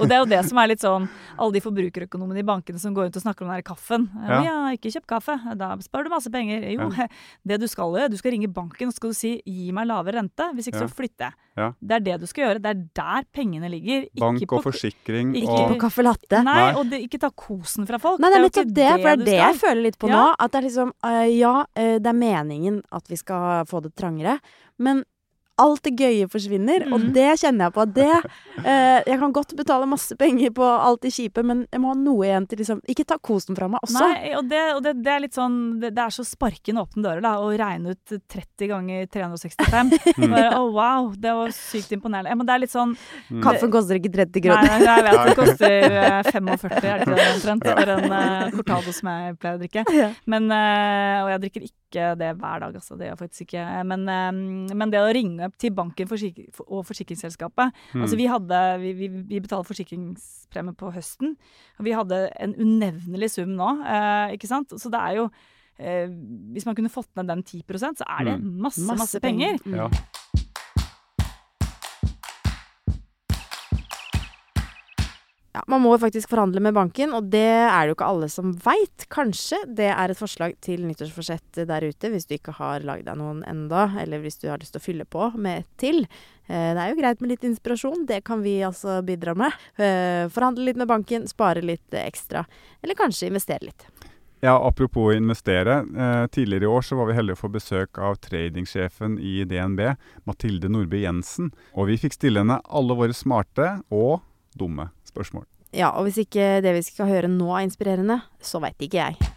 og 0.00 0.08
det 0.08 0.12
er 0.12 0.18
jo 0.18 0.24
det 0.26 0.44
som 0.50 0.58
er 0.58 0.66
litt 0.66 0.80
sånn 0.82 1.08
Alle 1.38 1.52
de 1.52 1.60
forbrukerøkonomene 1.60 2.38
i 2.38 2.42
bankene 2.42 2.78
som 2.80 2.94
går 2.94 3.06
ut 3.08 3.16
og 3.16 3.22
snakker 3.22 3.42
om 3.42 3.48
den 3.48 3.56
der 3.56 3.62
kaffen. 3.62 4.10
Ja. 4.28 4.42
Ja. 4.42 4.56
ikke 4.74 4.90
kjøp 4.92 5.06
kaffe. 5.06 5.38
Da 5.56 5.76
sparer 5.78 6.04
du 6.04 6.10
masse 6.10 6.30
penger. 6.30 6.66
Jo, 6.68 6.90
det 7.46 7.60
du 7.60 7.66
skal 7.68 7.94
gjøre, 7.94 8.10
du 8.10 8.16
skal 8.18 8.32
ringe 8.32 8.48
banken 8.52 8.88
og 8.88 8.94
skal 8.94 9.10
du 9.10 9.14
si 9.14 9.40
'gi 9.46 9.70
meg 9.72 9.86
lavere 9.86 10.18
rente', 10.20 10.50
hvis 10.54 10.66
ikke 10.68 10.80
Ja. 10.82 10.86
så 10.86 10.90
flytter 10.92 11.24
jeg. 11.30 11.34
Ja. 11.56 11.72
Det 11.80 11.92
er 11.96 12.00
det 12.00 12.20
du 12.20 12.26
skal 12.26 12.44
gjøre. 12.44 12.62
Det 12.62 12.70
er 12.70 12.88
der 12.94 13.22
pengene 13.32 13.68
ligger. 13.70 14.06
Bank 14.18 14.40
på, 14.46 14.56
og 14.58 14.64
forsikring 14.64 15.34
ikke 15.34 15.48
Ikke 15.48 15.68
på 15.74 15.80
caffè 15.80 16.02
latte. 16.04 16.39
Nei, 16.46 16.56
Nei. 16.60 16.72
og 16.80 16.90
det, 16.90 17.02
ikke 17.06 17.20
ta 17.22 17.30
kosen 17.30 17.86
fra 17.88 17.98
folk. 18.02 18.20
Nei, 18.22 18.30
det 18.32 18.38
er 18.38 18.44
nettopp 18.46 18.74
det, 18.76 18.88
for 18.90 19.06
det 19.06 19.12
er 19.12 19.24
det 19.28 19.38
jeg 19.38 19.60
føler 19.60 19.82
litt 19.86 19.98
på 20.00 20.10
Ja. 20.10 20.16
nå. 20.16 20.24
At 20.38 20.52
det 20.52 20.60
er 20.60 20.66
liksom 20.68 20.92
uh, 21.06 21.24
Ja, 21.30 21.54
uh, 21.66 21.96
det 22.00 22.10
er 22.12 22.18
meningen 22.18 22.82
at 22.90 23.08
vi 23.10 23.16
skal 23.20 23.64
få 23.70 23.82
det 23.84 23.94
trangere, 23.98 24.38
men 24.78 25.04
alt 25.60 25.82
det 25.86 25.92
gøye 26.00 26.26
forsvinner, 26.32 26.86
og 26.90 26.98
Mhm. 27.00 27.12
det 27.14 27.28
kjenner 27.42 27.68
jeg 27.68 27.74
på. 27.76 27.84
Det 27.94 28.08
eh, 28.64 29.02
Jeg 29.06 29.18
kan 29.20 29.32
godt 29.32 29.54
betale 29.56 29.86
masse 29.88 30.16
penger 30.18 30.50
på 30.56 30.64
alt 30.64 31.00
det 31.04 31.12
kjipe, 31.14 31.42
men 31.44 31.66
jeg 31.72 31.80
må 31.80 31.92
ha 31.92 31.98
noe 32.00 32.24
igjen 32.26 32.46
til 32.48 32.58
liksom 32.60 32.80
Ikke 32.88 33.04
ta 33.06 33.16
kosen 33.18 33.56
fra 33.56 33.68
meg 33.68 33.80
også. 33.86 34.00
Nei, 34.00 34.32
og, 34.36 34.48
det, 34.50 34.60
og 34.74 34.82
det, 34.84 34.94
det 35.04 35.12
er 35.14 35.20
litt 35.24 35.36
sånn 35.36 35.56
Det, 35.80 35.92
det 35.96 36.02
er 36.04 36.10
så 36.16 36.24
sparkende 36.26 36.82
åpne 36.84 37.04
dører, 37.06 37.22
da. 37.24 37.32
Å 37.40 37.52
regne 37.56 37.94
ut 37.94 38.16
30 38.28 38.68
ganger 38.72 39.06
365. 39.12 39.92
Bare, 40.32 40.50
oh, 40.58 40.70
wow, 40.74 41.10
det 41.16 41.32
var 41.36 41.54
sykt 41.56 41.92
imponerende. 41.96 42.34
Men 42.36 42.46
det 42.48 42.54
er 42.56 42.64
litt 42.66 42.74
sånn 42.74 42.96
Mm. 43.30 43.42
Kaffen 43.44 43.70
koster 43.70 43.94
ikke 44.00 44.10
30 44.12 44.40
Nei, 44.40 44.42
kroner. 44.48 44.80
nei, 44.82 44.94
jeg 44.96 45.04
vet 45.06 45.26
det 45.28 45.36
koster 45.38 45.84
eh, 46.00 46.22
45, 46.30 46.84
er 46.90 46.98
det 46.98 47.04
ikke 47.04 47.18
det 47.18 47.26
omtrent, 47.34 47.66
for 47.68 47.92
en 47.94 48.12
uh, 48.12 48.50
cortado 48.56 48.92
som 48.96 49.10
jeg 49.12 49.36
pleier 49.38 49.58
å 49.58 49.60
drikke. 49.60 49.84
Ja. 49.94 50.08
Men, 50.26 50.48
uh, 50.50 51.18
og 51.24 51.30
jeg 51.34 51.40
drikker 51.44 51.66
ikke 51.68 51.79
det 51.92 52.36
hver 52.38 52.58
dag, 52.60 52.74
altså. 52.74 52.96
Det 52.96 53.06
gjør 53.06 53.14
jeg 53.16 53.18
faktisk 53.18 53.40
ikke. 53.46 53.84
Men, 53.84 54.08
eh, 54.08 54.74
men 54.74 54.90
det 54.90 55.00
å 55.00 55.12
ringe 55.12 55.50
til 55.58 55.70
banken 55.74 56.06
og 56.68 56.86
forsikringsselskapet 56.86 57.72
Mm. 57.94 58.02
Altså, 58.02 58.16
vi 58.16 58.26
hadde 58.26 58.80
Vi, 58.80 58.92
vi, 58.92 59.08
vi 59.08 59.40
betaler 59.40 59.64
forsikringspremie 59.64 60.74
på 60.76 60.92
høsten, 60.94 61.36
og 61.78 61.84
vi 61.84 61.90
hadde 61.92 62.30
en 62.40 62.54
unevnelig 62.54 63.30
sum 63.30 63.48
nå, 63.56 63.82
eh, 63.86 64.34
ikke 64.36 64.46
sant? 64.48 64.68
Så 64.70 64.90
det 64.90 65.00
er 65.00 65.16
jo 65.16 65.30
eh, 65.78 66.06
Hvis 66.52 66.66
man 66.66 66.74
kunne 66.76 66.90
fått 66.92 67.08
ned 67.16 67.26
den 67.26 67.42
10% 67.42 67.96
så 67.98 68.04
er 68.06 68.24
det 68.24 68.40
Mm. 68.40 68.60
masse, 68.60 68.86
masse, 68.86 69.20
penger. 69.20 69.58
Mm. 69.64 69.74
Ja. 69.74 69.88
Ja, 75.50 75.64
man 75.66 75.82
må 75.82 75.96
faktisk 75.98 76.30
forhandle 76.30 76.60
med 76.62 76.76
banken, 76.76 77.10
og 77.16 77.26
det 77.32 77.40
er 77.42 77.82
det 77.82 77.90
jo 77.90 77.96
ikke 77.96 78.06
alle 78.12 78.28
som 78.30 78.52
veit. 78.62 79.06
Kanskje 79.10 79.58
det 79.66 79.88
er 79.90 80.12
et 80.12 80.18
forslag 80.18 80.54
til 80.62 80.84
nyttårsforsett 80.86 81.64
der 81.66 81.86
ute, 81.90 82.10
hvis 82.12 82.28
du 82.30 82.36
ikke 82.36 82.54
har 82.54 82.86
lagd 82.86 83.08
deg 83.08 83.18
noen 83.18 83.40
enda, 83.50 83.88
eller 83.98 84.22
hvis 84.22 84.38
du 84.38 84.46
har 84.46 84.62
lyst 84.62 84.76
til 84.76 84.82
å 84.82 84.84
fylle 84.84 85.08
på 85.10 85.32
med 85.34 85.64
et 85.64 85.72
til. 85.82 86.04
Eh, 86.46 86.70
Det 86.70 86.84
er 86.84 86.92
jo 86.92 87.00
greit 87.00 87.20
med 87.20 87.32
litt 87.32 87.48
inspirasjon, 87.48 88.06
det 88.06 88.22
kan 88.22 88.44
vi 88.46 88.60
altså 88.62 89.00
bidra 89.02 89.34
med. 89.34 89.50
Eh, 89.74 90.30
Forhandle 90.30 90.70
litt 90.70 90.78
med 90.78 90.86
banken, 90.86 91.26
spare 91.26 91.66
litt 91.66 91.98
ekstra, 91.98 92.44
eller 92.82 92.94
kanskje 92.94 93.26
investere 93.26 93.66
litt. 93.66 93.88
Ja, 94.40 94.54
apropos 94.54 95.12
investere. 95.12 95.82
Eh, 95.82 96.26
tidligere 96.30 96.62
i 96.62 96.74
år 96.78 96.86
så 96.86 96.96
var 96.96 97.10
vi 97.10 97.18
heldige 97.18 97.36
å 97.36 97.42
få 97.42 97.50
besøk 97.52 97.98
av 97.98 98.22
tradingsjefen 98.22 99.18
i 99.18 99.42
DNB, 99.44 99.96
Mathilde 100.24 100.70
Nordby 100.70 101.02
Jensen. 101.02 101.50
Og 101.74 101.90
vi 101.90 101.98
fikk 101.98 102.14
stille 102.14 102.40
henne 102.40 102.62
alle 102.70 102.94
våre 102.94 103.12
smarte 103.12 103.82
og 103.90 104.22
dumme 104.56 104.88
spørsmål. 105.10 105.44
Ja, 105.76 105.92
og 105.94 106.08
hvis 106.08 106.22
ikke 106.24 106.58
det 106.64 106.72
vi 106.74 106.82
skal 106.82 107.10
høre 107.10 107.30
nå 107.30 107.52
er 107.54 107.66
inspirerende, 107.66 108.20
så 108.42 108.58
veit 108.62 108.80
ikke 108.82 108.98
jeg. 108.98 109.30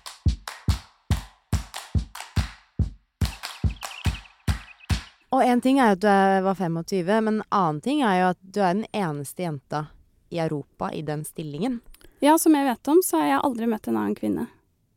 Og 5.33 5.41
én 5.41 5.62
ting 5.65 5.79
er 5.81 5.91
jo 5.91 5.97
at 5.97 6.01
du 6.03 6.09
er, 6.09 6.43
var 6.45 6.57
25, 6.57 7.07
men 7.25 7.39
en 7.39 7.45
annen 7.49 7.79
ting 7.81 8.03
er 8.05 8.19
jo 8.19 8.25
at 8.36 8.41
du 8.41 8.59
er 8.62 8.75
den 8.77 8.86
eneste 8.93 9.45
jenta 9.47 9.88
i 10.33 10.41
Europa 10.41 10.91
i 10.93 11.01
den 11.05 11.23
stillingen. 11.25 11.79
Ja, 12.21 12.38
som 12.38 12.53
jeg 12.55 12.67
vet 12.67 12.91
om, 12.91 13.01
så 13.05 13.19
har 13.19 13.31
jeg 13.31 13.41
aldri 13.43 13.69
møtt 13.69 13.89
en 13.89 13.97
annen 13.97 14.17
kvinne. 14.17 14.45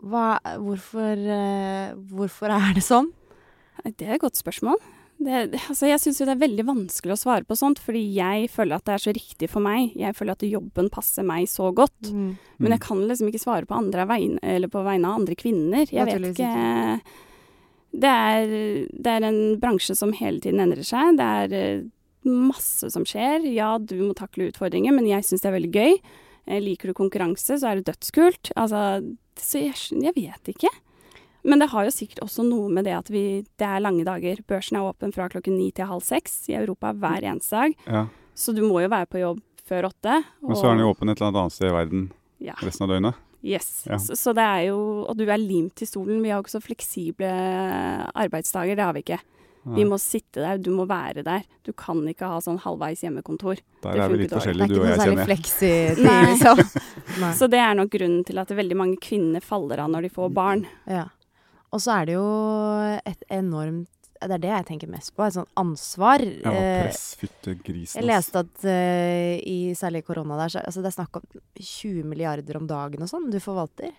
Hva, 0.04 0.36
hvorfor, 0.60 1.16
eh, 1.16 1.96
hvorfor 2.12 2.52
er 2.52 2.76
det 2.76 2.84
sånn? 2.84 3.08
Det 3.84 4.06
er 4.06 4.16
et 4.16 4.22
godt 4.22 4.36
spørsmål. 4.36 4.76
Det, 5.16 5.58
altså 5.70 5.88
jeg 5.88 6.00
syns 6.02 6.18
jo 6.20 6.26
det 6.28 6.34
er 6.34 6.42
veldig 6.42 6.64
vanskelig 6.68 7.14
å 7.14 7.18
svare 7.18 7.46
på 7.48 7.56
sånt, 7.56 7.80
fordi 7.80 8.02
jeg 8.18 8.50
føler 8.52 8.76
at 8.76 8.84
det 8.84 8.96
er 8.96 9.04
så 9.06 9.14
riktig 9.16 9.48
for 9.48 9.64
meg. 9.64 9.94
Jeg 9.96 10.16
føler 10.18 10.36
at 10.36 10.44
jobben 10.44 10.90
passer 10.92 11.24
meg 11.26 11.48
så 11.48 11.70
godt. 11.74 12.10
Mm. 12.12 12.34
Men 12.60 12.74
jeg 12.76 12.84
kan 12.84 13.00
liksom 13.00 13.30
ikke 13.30 13.40
svare 13.42 13.68
på, 13.68 13.78
andre 13.78 14.04
vegne, 14.10 14.42
eller 14.44 14.72
på 14.72 14.84
vegne 14.84 15.08
av 15.08 15.22
andre 15.22 15.38
kvinner. 15.38 15.88
Jeg 15.88 16.10
vet 16.10 16.28
ikke 16.34 16.52
det 17.96 18.12
er, 18.12 18.54
det 18.92 19.12
er 19.12 19.24
en 19.24 19.40
bransje 19.60 19.96
som 19.96 20.12
hele 20.16 20.40
tiden 20.44 20.60
endrer 20.62 20.84
seg. 20.86 21.16
Det 21.16 21.26
er 21.40 21.54
eh, 21.56 21.84
masse 22.28 22.90
som 22.92 23.06
skjer. 23.08 23.46
Ja, 23.54 23.76
du 23.80 23.96
må 24.02 24.12
takle 24.18 24.50
utfordringer, 24.50 24.94
men 24.96 25.08
jeg 25.08 25.24
syns 25.26 25.44
det 25.44 25.50
er 25.50 25.56
veldig 25.56 25.72
gøy. 25.72 25.96
Eh, 26.46 26.60
Liker 26.62 26.92
du 26.92 26.98
konkurranse, 26.98 27.56
så 27.56 27.70
er 27.70 27.80
det 27.80 27.88
dødskult. 27.88 28.52
Altså, 28.58 28.82
så 29.40 29.62
jeg, 29.64 29.78
jeg 30.02 30.16
vet 30.16 30.52
ikke. 30.52 30.72
Men 31.46 31.62
det 31.62 31.70
har 31.72 31.86
jo 31.86 31.94
sikkert 31.94 32.24
også 32.26 32.44
noe 32.46 32.70
med 32.72 32.88
det 32.88 32.96
at 32.96 33.10
vi, 33.12 33.24
det 33.58 33.66
er 33.68 33.82
lange 33.84 34.06
dager. 34.06 34.40
Børsen 34.48 34.78
er 34.80 34.86
åpen 34.88 35.14
fra 35.14 35.28
klokken 35.32 35.54
ni 35.58 35.70
til 35.74 35.88
halv 35.90 36.02
seks 36.06 36.48
i 36.50 36.56
Europa 36.58 36.90
hver 36.96 37.26
eneste 37.26 37.60
dag. 37.60 37.76
Ja. 37.86 38.06
Så 38.36 38.54
du 38.56 38.64
må 38.66 38.82
jo 38.82 38.90
være 38.92 39.08
på 39.10 39.22
jobb 39.22 39.44
før 39.66 39.88
åtte. 39.90 40.20
Men 40.42 40.58
så 40.58 40.68
er 40.68 40.76
den 40.76 40.84
jo 40.84 40.90
åpen 40.92 41.12
et 41.12 41.22
eller 41.22 41.38
annet 41.44 41.54
sted 41.54 41.70
i 41.70 41.76
verden 41.76 42.10
ja. 42.42 42.58
resten 42.60 42.86
av 42.86 42.92
døgnet. 42.94 43.22
Yes. 43.46 43.70
Ja. 43.86 44.00
Så, 44.02 44.16
så 44.18 44.32
det 44.34 44.42
er 44.42 44.62
jo 44.72 44.78
Og 45.06 45.14
du 45.14 45.22
er 45.28 45.38
limt 45.38 45.76
til 45.78 45.86
stolen. 45.86 46.18
Vi 46.24 46.32
har 46.32 46.40
jo 46.40 46.46
ikke 46.46 46.56
så 46.56 46.64
fleksible 46.64 47.30
arbeidsdager. 48.10 48.74
Det 48.74 48.86
har 48.86 48.96
vi 48.96 49.04
ikke. 49.06 49.20
Vi 49.66 49.82
må 49.88 49.98
sitte 49.98 50.42
der, 50.44 50.60
du 50.62 50.70
må 50.74 50.84
være 50.86 51.24
der. 51.26 51.42
Du 51.66 51.72
kan 51.74 51.98
ikke 52.06 52.28
ha 52.30 52.38
sånn 52.42 52.60
halvveis 52.62 53.02
hjemmekontor. 53.02 53.58
Der 53.82 53.96
det 53.96 54.04
er 54.04 54.12
vi 54.12 54.18
litt 54.20 54.30
er 54.30 54.38
forskjellige, 54.38 54.68
du 54.70 54.78
og 54.78 54.86
jeg, 54.86 55.00
kjenner 55.00 55.32
jeg. 55.32 55.96
Nei. 56.06 56.36
Så. 56.38 56.82
Nei. 57.22 57.32
Så 57.34 57.48
det 57.50 57.60
er 57.64 57.74
nok 57.78 57.90
grunnen 57.90 58.22
til 58.28 58.38
at 58.38 58.52
veldig 58.54 58.78
mange 58.78 59.00
kvinner 59.02 59.42
faller 59.42 59.82
av 59.82 59.90
når 59.90 60.06
de 60.06 60.12
får 60.14 60.30
barn. 60.36 60.62
Ja. 60.86 61.08
Og 61.74 61.82
så 61.82 61.96
er 62.00 62.06
det 62.08 62.14
jo 62.16 62.26
et 63.06 63.22
enormt 63.32 63.88
Det 64.16 64.32
er 64.32 64.40
det 64.40 64.48
jeg 64.48 64.64
tenker 64.70 64.88
mest 64.88 65.12
på. 65.12 65.26
Et 65.26 65.34
sånt 65.34 65.50
ansvar. 65.60 66.22
Ja, 66.24 66.50
Eh, 66.50 66.86
press, 66.86 67.02
fytte 67.20 67.52
grisen. 67.60 68.00
jeg 68.00 68.06
leste 68.08 68.40
at 68.40 68.64
uh, 68.64 69.34
i 69.44 69.74
særlig 69.76 70.04
korona 70.06 70.38
der, 70.40 70.48
så 70.54 70.62
altså 70.64 70.80
det 70.80 70.88
er 70.88 70.96
snakk 70.96 71.18
om 71.20 71.26
20 71.60 72.02
milliarder 72.08 72.56
om 72.56 72.66
dagen 72.66 73.02
og 73.04 73.10
sånn 73.12 73.28
du 73.30 73.36
forvalter. 73.44 73.92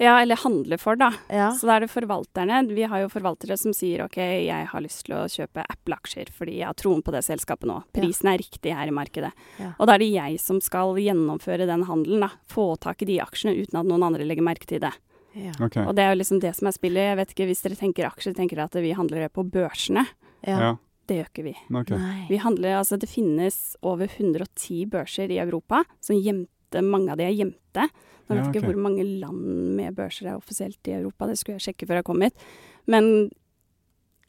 Ja, 0.00 0.16
eller 0.22 0.36
handler 0.40 0.80
for, 0.80 0.96
da. 0.96 1.10
Ja. 1.28 1.50
Så 1.52 1.68
da 1.68 1.76
er 1.76 1.84
det 1.84 1.90
forvalterne. 1.92 2.62
Vi 2.72 2.82
har 2.88 3.04
jo 3.04 3.12
forvaltere 3.12 3.58
som 3.60 3.74
sier 3.76 4.06
OK, 4.06 4.16
jeg 4.16 4.66
har 4.72 4.80
lyst 4.84 5.04
til 5.06 5.14
å 5.20 5.28
kjøpe 5.28 5.64
Apple-aksjer 5.68 6.32
fordi 6.32 6.58
jeg 6.62 6.66
har 6.70 6.76
troen 6.80 7.04
på 7.04 7.12
det 7.12 7.22
selskapet 7.28 7.68
nå. 7.68 7.82
Prisen 7.92 8.32
er 8.32 8.40
riktig 8.40 8.72
her 8.72 8.88
i 8.88 8.94
markedet. 8.94 9.32
Ja. 9.60 9.74
Og 9.78 9.86
da 9.86 9.94
er 9.98 10.02
det 10.02 10.10
jeg 10.14 10.40
som 10.40 10.60
skal 10.64 10.96
gjennomføre 11.00 11.68
den 11.68 11.84
handelen, 11.88 12.24
da. 12.24 12.32
Få 12.48 12.72
tak 12.80 13.04
i 13.04 13.10
de 13.12 13.20
aksjene 13.20 13.52
uten 13.60 13.80
at 13.84 13.88
noen 13.88 14.08
andre 14.08 14.24
legger 14.24 14.48
merke 14.48 14.66
til 14.68 14.80
det. 14.80 14.92
Ja. 15.34 15.52
Okay. 15.64 15.84
Og 15.86 15.94
det 15.96 16.04
er 16.04 16.12
jo 16.12 16.18
liksom 16.20 16.40
det 16.42 16.54
som 16.58 16.68
er 16.68 16.74
spillet. 16.76 17.08
Jeg 17.10 17.16
vet 17.16 17.34
ikke, 17.34 17.46
Hvis 17.48 17.62
dere 17.64 17.78
tenker 17.80 18.08
aksjer, 18.08 18.34
tenker 18.36 18.56
dere 18.56 18.68
at 18.68 18.74
vi 18.84 18.92
handler 18.96 19.24
det 19.24 19.32
på 19.32 19.44
børsene. 19.48 20.06
Ja. 20.46 20.58
Ja. 20.58 20.72
Det 21.08 21.16
gjør 21.18 21.28
ikke 21.32 21.44
vi. 21.44 21.54
Okay. 21.74 21.98
Nei. 21.98 22.26
Vi 22.28 22.36
handler, 22.38 22.78
altså 22.78 22.96
Det 23.00 23.08
finnes 23.10 23.76
over 23.82 24.06
110 24.06 24.86
børser 24.92 25.30
i 25.30 25.38
Europa 25.42 25.82
som 26.00 26.16
gjemte, 26.16 26.82
mange 26.82 27.10
av 27.10 27.18
de 27.18 27.24
er 27.26 27.34
gjemte. 27.34 27.88
Nå 28.28 28.36
vet 28.36 28.44
Ja, 28.44 28.48
okay. 28.48 28.60
ikke 28.60 28.68
hvor 28.70 28.78
mange 28.80 29.04
land 29.04 29.76
med 29.76 29.96
børser 29.96 30.30
er 30.30 30.36
offisielt 30.38 30.78
i 30.88 30.94
Europa, 30.94 31.26
det 31.26 31.38
skulle 31.38 31.58
jeg 31.58 31.74
sjekke 31.74 31.88
før 31.88 32.00
jeg 32.00 32.04
kom 32.04 32.22
hit. 32.22 32.34
Men 32.86 33.30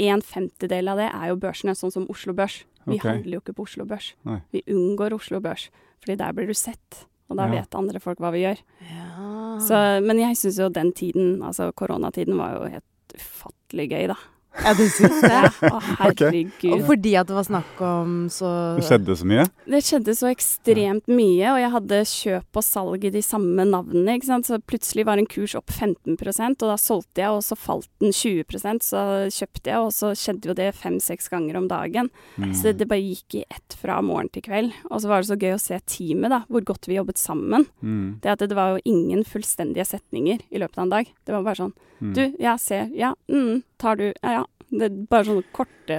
en 0.01 0.21
femtedel 0.25 0.89
av 0.89 0.97
det 0.97 1.09
er 1.13 1.29
jo 1.29 1.37
børsene, 1.39 1.75
sånn 1.77 1.93
som 1.93 2.07
Oslo 2.09 2.33
Børs. 2.33 2.63
Vi 2.87 2.97
okay. 2.97 3.19
handler 3.19 3.37
jo 3.37 3.41
ikke 3.43 3.55
på 3.55 3.67
Oslo 3.67 3.85
Børs. 3.85 4.13
Nei. 4.27 4.39
Vi 4.51 4.63
unngår 4.73 5.13
Oslo 5.15 5.39
Børs, 5.39 5.69
fordi 6.01 6.17
der 6.19 6.33
blir 6.33 6.49
du 6.49 6.53
sett. 6.57 7.05
Og 7.29 7.37
da 7.37 7.45
Ja. 7.47 7.61
vet 7.61 7.75
andre 7.75 7.99
folk 7.99 8.17
hva 8.19 8.31
vi 8.33 8.41
gjør. 8.43 8.57
Ja. 8.81 9.12
Så, 9.61 9.79
men 10.05 10.19
jeg 10.21 10.37
syns 10.39 10.59
jo 10.61 10.69
den 10.73 10.93
tiden, 10.97 11.41
altså 11.45 11.71
koronatiden, 11.75 12.37
var 12.39 12.57
jo 12.57 12.71
helt 12.77 13.17
ufattelig 13.17 13.89
gøy, 13.91 14.07
da. 14.13 14.17
Ja, 14.61 14.73
du 14.77 14.83
syns 14.91 15.21
det? 15.23 15.39
Å 15.65 15.79
herregud. 15.97 16.67
Og 16.75 16.83
fordi 16.87 17.13
at 17.19 17.29
det 17.29 17.35
var 17.35 17.45
snakk 17.47 17.81
om 17.83 18.13
så 18.31 18.49
Det 18.77 18.85
skjedde 18.87 19.15
så 19.17 19.27
mye. 19.29 19.45
Det 19.65 19.81
skjedde 19.85 20.15
så 20.17 20.29
ekstremt 20.29 21.09
mye, 21.09 21.53
og 21.53 21.59
jeg 21.61 21.71
hadde 21.73 21.99
kjøp 22.11 22.59
og 22.61 22.65
salg 22.65 23.07
i 23.07 23.13
de 23.13 23.23
samme 23.25 23.65
navnene. 23.67 24.17
ikke 24.17 24.29
sant? 24.29 24.49
Så 24.49 24.59
plutselig 24.61 25.07
var 25.09 25.21
en 25.21 25.29
kurs 25.29 25.55
opp 25.57 25.73
15% 25.73 26.63
og 26.63 26.73
da 26.73 26.77
solgte 26.79 27.23
jeg, 27.23 27.33
og 27.33 27.43
så 27.45 27.57
falt 27.59 27.89
den 28.03 28.13
20% 28.13 28.85
så 28.85 29.03
kjøpte 29.33 29.73
jeg, 29.73 29.79
og 29.81 29.93
så 29.95 30.13
skjedde 30.17 30.51
jo 30.51 30.57
det 30.57 30.69
fem-seks 30.77 31.31
ganger 31.33 31.57
om 31.59 31.69
dagen. 31.71 32.11
Mm. 32.37 32.53
Så 32.57 32.75
det 32.77 32.89
bare 32.91 33.03
gikk 33.03 33.39
i 33.41 33.45
ett 33.49 33.77
fra 33.79 33.99
morgen 34.05 34.29
til 34.33 34.45
kveld. 34.45 34.75
Og 34.91 35.01
så 35.01 35.11
var 35.11 35.23
det 35.23 35.31
så 35.31 35.39
gøy 35.39 35.55
å 35.55 35.61
se 35.61 35.79
teamet, 35.89 36.31
da, 36.33 36.43
hvor 36.49 36.65
godt 36.67 36.89
vi 36.89 36.99
jobbet 36.99 37.21
sammen. 37.21 37.67
Mm. 37.81 38.19
Det 38.23 38.35
at 38.35 38.45
det 38.45 38.57
var 38.57 38.75
jo 38.75 38.85
ingen 38.89 39.25
fullstendige 39.27 39.87
setninger 39.87 40.45
i 40.49 40.61
løpet 40.61 40.77
av 40.77 40.85
en 40.85 40.95
dag. 40.97 41.11
Det 41.25 41.35
var 41.35 41.45
bare 41.45 41.61
sånn 41.63 41.75
Mm. 42.03 42.13
Du, 42.17 42.23
ja, 42.43 42.57
ser, 42.59 42.89
ja, 42.99 43.13
mm, 43.31 43.61
tar 43.79 43.95
du, 43.95 44.09
ja, 44.21 44.31
ja. 44.41 44.43
Det 44.73 44.87
er 44.89 44.95
bare 45.07 45.23
sånne 45.27 45.43
korte 45.53 45.97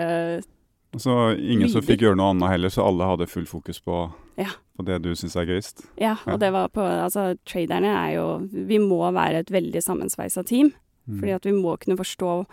Så 1.00 1.14
ingen 1.38 1.68
som 1.70 1.82
fikk 1.82 2.02
gjøre 2.04 2.16
noe 2.18 2.32
annet 2.34 2.50
heller, 2.52 2.68
så 2.74 2.84
alle 2.86 3.06
hadde 3.08 3.26
full 3.30 3.46
fokus 3.46 3.80
på, 3.80 4.12
Ja. 4.36 4.50
på 4.76 4.84
det 4.84 5.00
du 5.02 5.12
syns 5.14 5.36
er 5.36 5.46
gøyest. 5.46 5.84
Ja, 5.96 6.16
Ja. 6.26 6.32
og 6.34 6.40
det 6.40 6.52
var 6.52 6.68
på 6.68 6.82
Altså, 6.82 7.38
traderne 7.46 7.86
er 7.94 8.14
jo 8.16 8.26
Vi 8.52 8.78
må 8.78 9.00
være 9.14 9.38
et 9.40 9.50
veldig 9.50 9.82
sammensveisa 9.82 10.44
team. 10.44 10.72
Mm. 11.08 11.20
Fordi 11.20 11.32
at 11.34 11.42
vi 11.44 11.52
må 11.52 11.76
kunne 11.78 11.96
forstå 11.96 12.46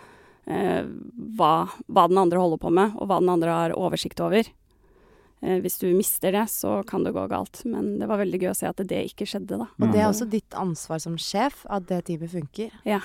eh, 0.46 0.82
hva, 1.36 1.68
hva 1.88 2.08
den 2.08 2.18
andre 2.18 2.38
holder 2.38 2.58
på 2.58 2.70
med, 2.72 2.92
og 2.98 3.06
hva 3.08 3.18
den 3.20 3.28
andre 3.30 3.48
har 3.50 3.70
oversikt 3.78 4.20
over. 4.20 4.44
Eh, 5.42 5.60
hvis 5.60 5.78
du 5.80 5.86
mister 5.94 6.32
det, 6.32 6.48
så 6.50 6.84
kan 6.86 7.02
det 7.04 7.14
gå 7.14 7.28
galt. 7.30 7.64
Men 7.64 7.98
det 7.98 8.08
var 8.08 8.18
veldig 8.18 8.40
gøy 8.42 8.50
å 8.50 8.56
se 8.56 8.66
at 8.68 8.76
det 8.76 9.04
ikke 9.12 9.26
skjedde, 9.26 9.58
da. 9.58 9.66
Og 9.80 9.92
det 9.92 10.00
er 10.00 10.08
Mm. 10.08 10.12
også 10.12 10.28
ditt 10.30 10.50
ansvar 10.50 11.00
som 11.00 11.16
sjef 11.16 11.64
at 11.70 11.86
det 11.86 12.04
teamet 12.06 12.30
funker. 12.30 12.70
Ja. 12.84 13.00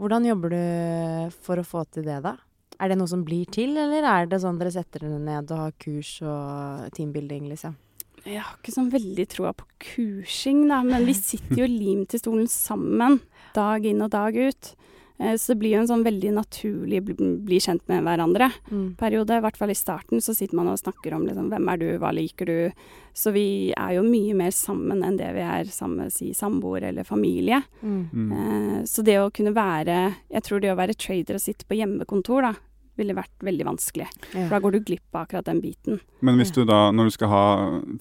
Hvordan 0.00 0.26
jobber 0.26 0.54
du 0.54 1.36
for 1.44 1.60
å 1.60 1.66
få 1.66 1.84
til 1.94 2.06
det, 2.08 2.18
da? 2.24 2.34
Er 2.82 2.90
det 2.90 2.98
noe 2.98 3.10
som 3.10 3.22
blir 3.26 3.46
til, 3.54 3.76
eller 3.78 4.06
er 4.10 4.26
det 4.26 4.40
sånn 4.42 4.58
dere 4.58 4.72
setter 4.74 5.06
dere 5.06 5.20
ned 5.22 5.52
og 5.54 5.60
har 5.60 5.74
kurs 5.78 6.16
og 6.26 6.88
teambuilding, 6.96 7.46
liksom? 7.52 7.76
Jeg 8.24 8.40
har 8.40 8.56
ikke 8.56 8.72
sånn 8.72 8.88
veldig 8.90 9.26
troa 9.30 9.52
på 9.54 9.68
kursing, 9.84 10.64
da, 10.70 10.80
men 10.86 11.06
vi 11.06 11.14
sitter 11.32 11.62
jo 11.62 11.70
limt 11.70 12.16
i 12.16 12.20
stolen 12.22 12.50
sammen 12.50 13.20
dag 13.54 13.86
inn 13.86 14.02
og 14.02 14.10
dag 14.14 14.34
ut. 14.34 14.72
Eh, 15.18 15.36
Så 15.36 15.52
det 15.52 15.58
blir 15.60 15.74
jo 15.76 15.80
en 15.82 15.88
sånn 15.88 16.04
veldig 16.04 16.32
naturlig 16.34 17.02
bli, 17.04 17.14
bli 17.46 17.58
kjent 17.60 17.82
med 17.88 18.02
hverandre. 18.02 18.50
Mm. 18.70 18.96
i 18.98 19.40
hvert 19.40 19.56
fall 19.56 19.70
i 19.70 19.74
starten, 19.74 20.20
så 20.20 20.34
sitter 20.34 20.56
man 20.56 20.68
og 20.68 20.78
snakker 20.78 21.14
om 21.14 21.26
liksom, 21.26 21.50
hvem 21.50 21.68
er 21.70 21.76
du, 21.76 21.98
hva 21.98 22.12
liker 22.12 22.46
du. 22.46 22.72
Så 23.14 23.32
vi 23.32 23.72
er 23.76 23.94
jo 23.94 24.02
mye 24.02 24.34
mer 24.34 24.50
sammen 24.50 25.04
enn 25.04 25.16
det 25.16 25.32
vi 25.34 25.40
er 25.40 25.64
sammen 25.70 26.04
med 26.04 26.12
si, 26.12 26.32
samboer 26.34 26.82
eller 26.82 27.04
familie. 27.04 27.62
Mm. 27.82 28.08
Mm. 28.12 28.32
Eh, 28.32 28.84
så 28.84 29.04
det 29.04 29.18
å 29.20 29.30
kunne 29.30 29.54
være 29.54 30.14
Jeg 30.30 30.42
tror 30.42 30.60
det 30.60 30.72
å 30.72 30.76
være 30.76 30.94
trader 30.94 31.34
og 31.34 31.40
sitte 31.40 31.64
på 31.64 31.78
hjemmekontor, 31.78 32.42
da, 32.42 32.54
ville 32.96 33.14
vært 33.16 33.44
veldig 33.44 33.66
vanskelig. 33.66 34.06
For 34.32 34.52
da 34.54 34.60
går 34.62 34.76
du 34.76 34.80
glipp 34.86 35.14
av 35.16 35.24
akkurat 35.24 35.48
den 35.48 35.60
biten. 35.64 36.00
Men 36.24 36.38
hvis 36.38 36.52
du 36.54 36.62
da, 36.64 36.90
når 36.94 37.10
du 37.10 37.14
skal 37.16 37.28
ha 37.32 37.44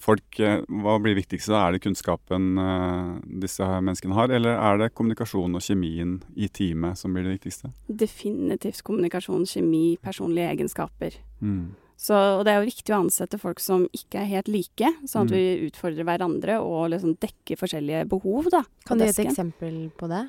folk, 0.04 0.40
eh, 0.40 0.62
hva 0.70 0.98
blir 1.02 1.18
viktigst 1.18 1.50
da? 1.50 1.68
Er 1.68 1.76
det 1.76 1.84
kunnskapen 1.86 2.58
eh, 2.62 3.14
disse 3.44 3.64
menneskene 3.64 4.18
har, 4.18 4.30
eller 4.30 4.58
er 4.58 4.78
det 4.84 4.94
kommunikasjon 4.94 5.56
og 5.58 5.62
kjemien 5.66 6.20
i 6.36 6.48
teamet 6.48 6.98
som 7.00 7.14
blir 7.14 7.26
det 7.28 7.40
viktigste? 7.40 7.74
Definitivt 7.90 8.84
kommunikasjon, 8.86 9.46
kjemi, 9.50 9.98
personlige 10.02 10.52
egenskaper. 10.54 11.18
Mm. 11.42 11.74
Så, 12.04 12.18
og 12.18 12.44
det 12.44 12.52
er 12.52 12.60
jo 12.60 12.68
viktig 12.68 12.92
å 12.92 13.02
ansette 13.06 13.38
folk 13.40 13.62
som 13.64 13.86
ikke 13.96 14.20
er 14.24 14.26
helt 14.28 14.50
like, 14.52 14.90
sånn 15.08 15.24
at 15.28 15.32
Mm. 15.32 15.36
vi 15.38 15.70
utfordrer 15.70 16.04
hverandre 16.04 16.58
og 16.60 16.90
liksom 16.92 17.16
dekker 17.22 17.56
forskjellige 17.56 18.08
behov, 18.10 18.50
da. 18.52 18.64
Kan 18.86 18.98
du 18.98 19.06
gi 19.06 19.14
et 19.14 19.26
eksempel 19.28 19.90
på 19.96 20.10
det? 20.12 20.26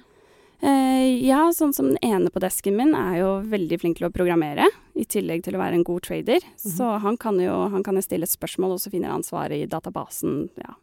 Eh, 0.63 1.27
ja, 1.27 1.51
sånn 1.53 1.75
som 1.75 1.91
den 1.93 1.99
ene 2.03 2.31
på 2.31 2.41
desken 2.41 2.77
min 2.79 2.95
er 2.95 3.19
jo 3.21 3.31
veldig 3.51 3.81
flink 3.83 3.99
til 3.99 4.09
å 4.09 4.13
programmere, 4.15 4.69
i 4.97 5.05
tillegg 5.05 5.43
til 5.45 5.57
å 5.57 5.61
være 5.61 5.75
en 5.81 5.85
god 5.85 6.03
trader. 6.07 6.41
Så 6.57 6.99
han 7.03 7.17
kan 7.21 7.39
jo 7.43 7.69
han 7.69 7.83
kan 7.83 8.01
stille 8.03 8.25
et 8.25 8.33
spørsmål, 8.33 8.77
og 8.77 8.81
så 8.81 8.91
finner 8.91 9.13
han 9.13 9.23
svaret 9.27 9.59
i 9.65 9.67
databasen. 9.69 10.49
Ja, 10.63 10.77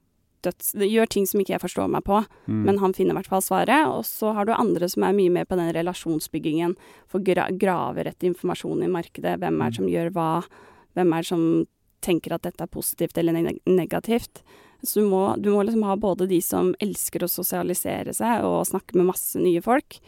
døds, 0.44 0.74
gjør 0.76 1.10
ting 1.10 1.26
som 1.26 1.40
ikke 1.42 1.56
jeg 1.56 1.62
forstår 1.64 1.90
meg 1.90 2.04
på, 2.04 2.26
Mm. 2.48 2.64
men 2.66 2.78
han 2.80 2.94
finner 2.94 3.14
i 3.16 3.22
hvert 3.22 3.28
fall 3.30 3.42
svaret. 3.42 3.88
Og 3.88 4.04
så 4.06 4.34
har 4.34 4.46
du 4.46 4.52
andre 4.54 4.90
som 4.90 5.04
er 5.04 5.14
mye 5.14 5.32
mer 5.32 5.46
på 5.46 5.56
den 5.58 5.74
relasjonsbyggingen, 5.74 6.76
for 7.08 7.20
gra 7.20 7.50
grave 7.52 8.04
rett 8.06 8.20
informasjon 8.20 8.84
i 8.84 8.88
markedet. 8.88 9.40
Hvem 9.40 9.62
er 9.62 9.70
det 9.70 9.76
som 9.78 9.88
gjør 9.88 10.12
hva? 10.12 10.44
Hvem 10.96 11.14
er 11.14 11.22
det 11.22 11.28
som 11.28 11.68
tenker 12.02 12.34
at 12.34 12.42
dette 12.42 12.62
er 12.62 12.68
positivt 12.68 13.18
eller 13.18 13.34
neg 13.34 13.60
negativt? 13.66 14.42
Så 14.84 15.02
du 15.02 15.10
må, 15.12 15.24
du 15.38 15.52
må 15.54 15.64
liksom 15.64 15.86
ha 15.86 15.96
både 16.00 16.28
de 16.30 16.42
som 16.42 16.74
elsker 16.82 17.26
å 17.26 17.30
sosialisere 17.32 18.16
seg 18.18 18.46
og 18.48 18.66
snakke 18.70 18.98
med 18.98 19.10
masse 19.12 19.40
nye 19.42 19.62
folk, 19.62 20.00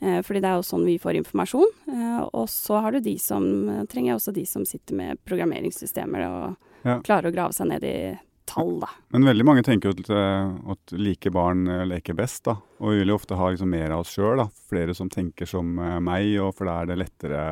eh, 0.00 0.20
fordi 0.26 0.42
det 0.42 0.50
er 0.50 0.60
jo 0.60 0.66
sånn 0.66 0.86
vi 0.88 0.98
får 1.02 1.20
informasjon. 1.22 1.74
Eh, 1.92 2.20
og 2.32 2.48
så 2.50 2.82
har 2.82 2.96
du 2.96 3.00
de 3.00 3.16
som 3.22 3.46
trenger 3.90 4.18
også 4.18 4.34
de 4.34 4.46
som 4.46 4.66
sitter 4.66 4.98
med 4.98 5.22
programmeringssystemer 5.24 6.26
og 6.30 6.56
Ja. 6.86 7.00
klarer 7.00 7.30
å 7.30 7.34
grave 7.34 7.52
seg 7.54 7.66
ned 7.68 7.82
i 7.84 8.18
tall, 8.46 8.78
da. 8.80 8.88
Men 9.10 9.26
veldig 9.26 9.44
mange 9.46 9.64
tenker 9.66 9.90
jo 9.90 9.96
at, 9.96 10.10
eh, 10.10 10.72
at 10.72 10.94
like 10.96 11.30
barn 11.34 11.66
eh, 11.68 11.84
leker 11.84 12.16
best, 12.16 12.44
da. 12.44 12.56
Og 12.80 12.92
vi 12.94 13.02
vil 13.02 13.12
jo 13.12 13.18
ofte 13.18 13.36
ha 13.38 13.50
liksom 13.50 13.70
mer 13.72 13.90
av 13.90 14.04
oss 14.04 14.14
sjøl, 14.14 14.38
da. 14.38 14.48
Flere 14.70 14.94
som 14.94 15.10
tenker 15.12 15.48
som 15.50 15.76
eh, 15.78 15.98
meg, 16.00 16.30
og 16.42 16.54
for 16.56 16.70
da 16.70 16.80
er 16.82 16.92
det 16.92 17.00
lettere 17.02 17.42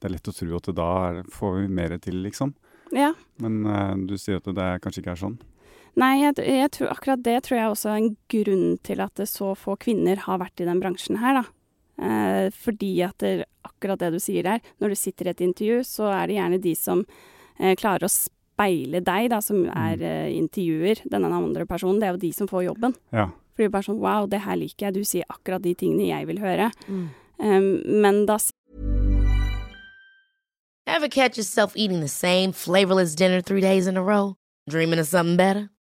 Det 0.00 0.08
er 0.08 0.14
lett 0.14 0.30
å 0.30 0.32
tro 0.32 0.56
at 0.56 0.68
da 0.74 1.22
får 1.28 1.56
vi 1.58 1.66
mer 1.68 1.98
til, 2.00 2.22
liksom. 2.24 2.54
Ja. 2.90 3.12
Men 3.38 3.66
uh, 3.66 3.92
du 4.08 4.16
sier 4.16 4.38
at 4.40 4.46
det 4.48 4.68
kanskje 4.80 5.02
ikke 5.02 5.12
er 5.12 5.20
sånn. 5.20 5.34
Nei, 5.98 6.12
jeg, 6.22 6.36
jeg 6.46 6.70
tror, 6.76 6.92
akkurat 6.92 7.22
det 7.24 7.38
tror 7.46 7.58
jeg 7.58 7.70
også 7.72 7.90
er 7.90 8.00
en 8.00 8.12
grunn 8.30 8.66
til 8.86 9.02
at 9.02 9.22
så 9.28 9.54
få 9.58 9.74
kvinner 9.80 10.22
har 10.26 10.38
vært 10.42 10.62
i 10.62 10.68
den 10.68 10.82
bransjen 10.82 11.18
her, 11.22 11.40
da. 11.40 11.46
Eh, 12.00 12.46
fordi 12.56 12.94
at 13.04 13.18
det, 13.20 13.44
akkurat 13.66 14.00
det 14.00 14.14
du 14.14 14.20
sier 14.22 14.46
der, 14.46 14.62
når 14.80 14.92
du 14.94 14.98
sitter 14.98 15.28
i 15.28 15.34
et 15.34 15.42
intervju, 15.44 15.82
så 15.84 16.08
er 16.14 16.30
det 16.30 16.38
gjerne 16.38 16.60
de 16.62 16.74
som 16.78 17.02
eh, 17.58 17.74
klarer 17.76 18.06
å 18.06 18.12
speile 18.12 19.02
deg, 19.04 19.30
da, 19.32 19.40
som 19.44 19.66
er 19.68 20.00
eh, 20.04 20.30
intervjuer, 20.36 21.04
denne 21.10 21.32
andre 21.34 21.66
personen. 21.68 22.00
Det 22.00 22.08
er 22.08 22.14
jo 22.16 22.24
de 22.24 22.32
som 22.36 22.48
får 22.50 22.68
jobben. 22.70 22.96
Ja. 23.12 23.28
For 23.52 23.64
det 23.64 23.68
er 23.68 23.74
bare 23.74 23.88
sånn 23.90 24.00
wow, 24.00 24.30
det 24.30 24.44
her 24.46 24.56
liker 24.56 24.88
jeg, 24.88 24.96
du 24.96 25.04
sier 25.04 25.28
akkurat 25.28 25.64
de 25.64 25.74
tingene 25.76 26.08
jeg 26.08 26.30
vil 26.30 26.40
høre. 26.40 26.70
Mm. 26.88 27.04
Um, 27.40 27.68
men 28.04 28.24
da 28.28 28.38
Ever 30.86 31.08
catch 31.08 31.38
yourself 31.38 31.72
eating 31.76 32.00
the 32.00 32.08
same 32.08 32.52
flavorless 32.52 33.14
dinner 33.14 33.40
three 33.40 33.60
days 33.60 33.86
in 33.86 33.96
a 33.96 34.02
row? 34.02 34.34
Dreaming 34.68 34.98
of 34.98 35.06
something 35.06 35.36
better? 35.36 35.70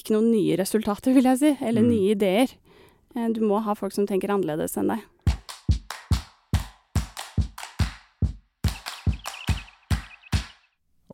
ikke 0.00 0.14
noen 0.16 0.30
nye 0.32 0.56
resultater, 0.60 1.14
vil 1.16 1.24
jeg 1.30 1.38
si, 1.42 1.56
eller 1.60 1.82
Mm. 1.82 1.88
nye 1.90 2.14
ideer. 2.14 2.48
Eh, 3.16 3.28
Du 3.32 3.40
må 3.40 3.60
ha 3.62 3.74
folk 3.74 3.92
som 3.92 4.06
tenker 4.06 4.28
annerledes 4.30 4.76
enn 4.76 4.88
deg. 4.94 5.00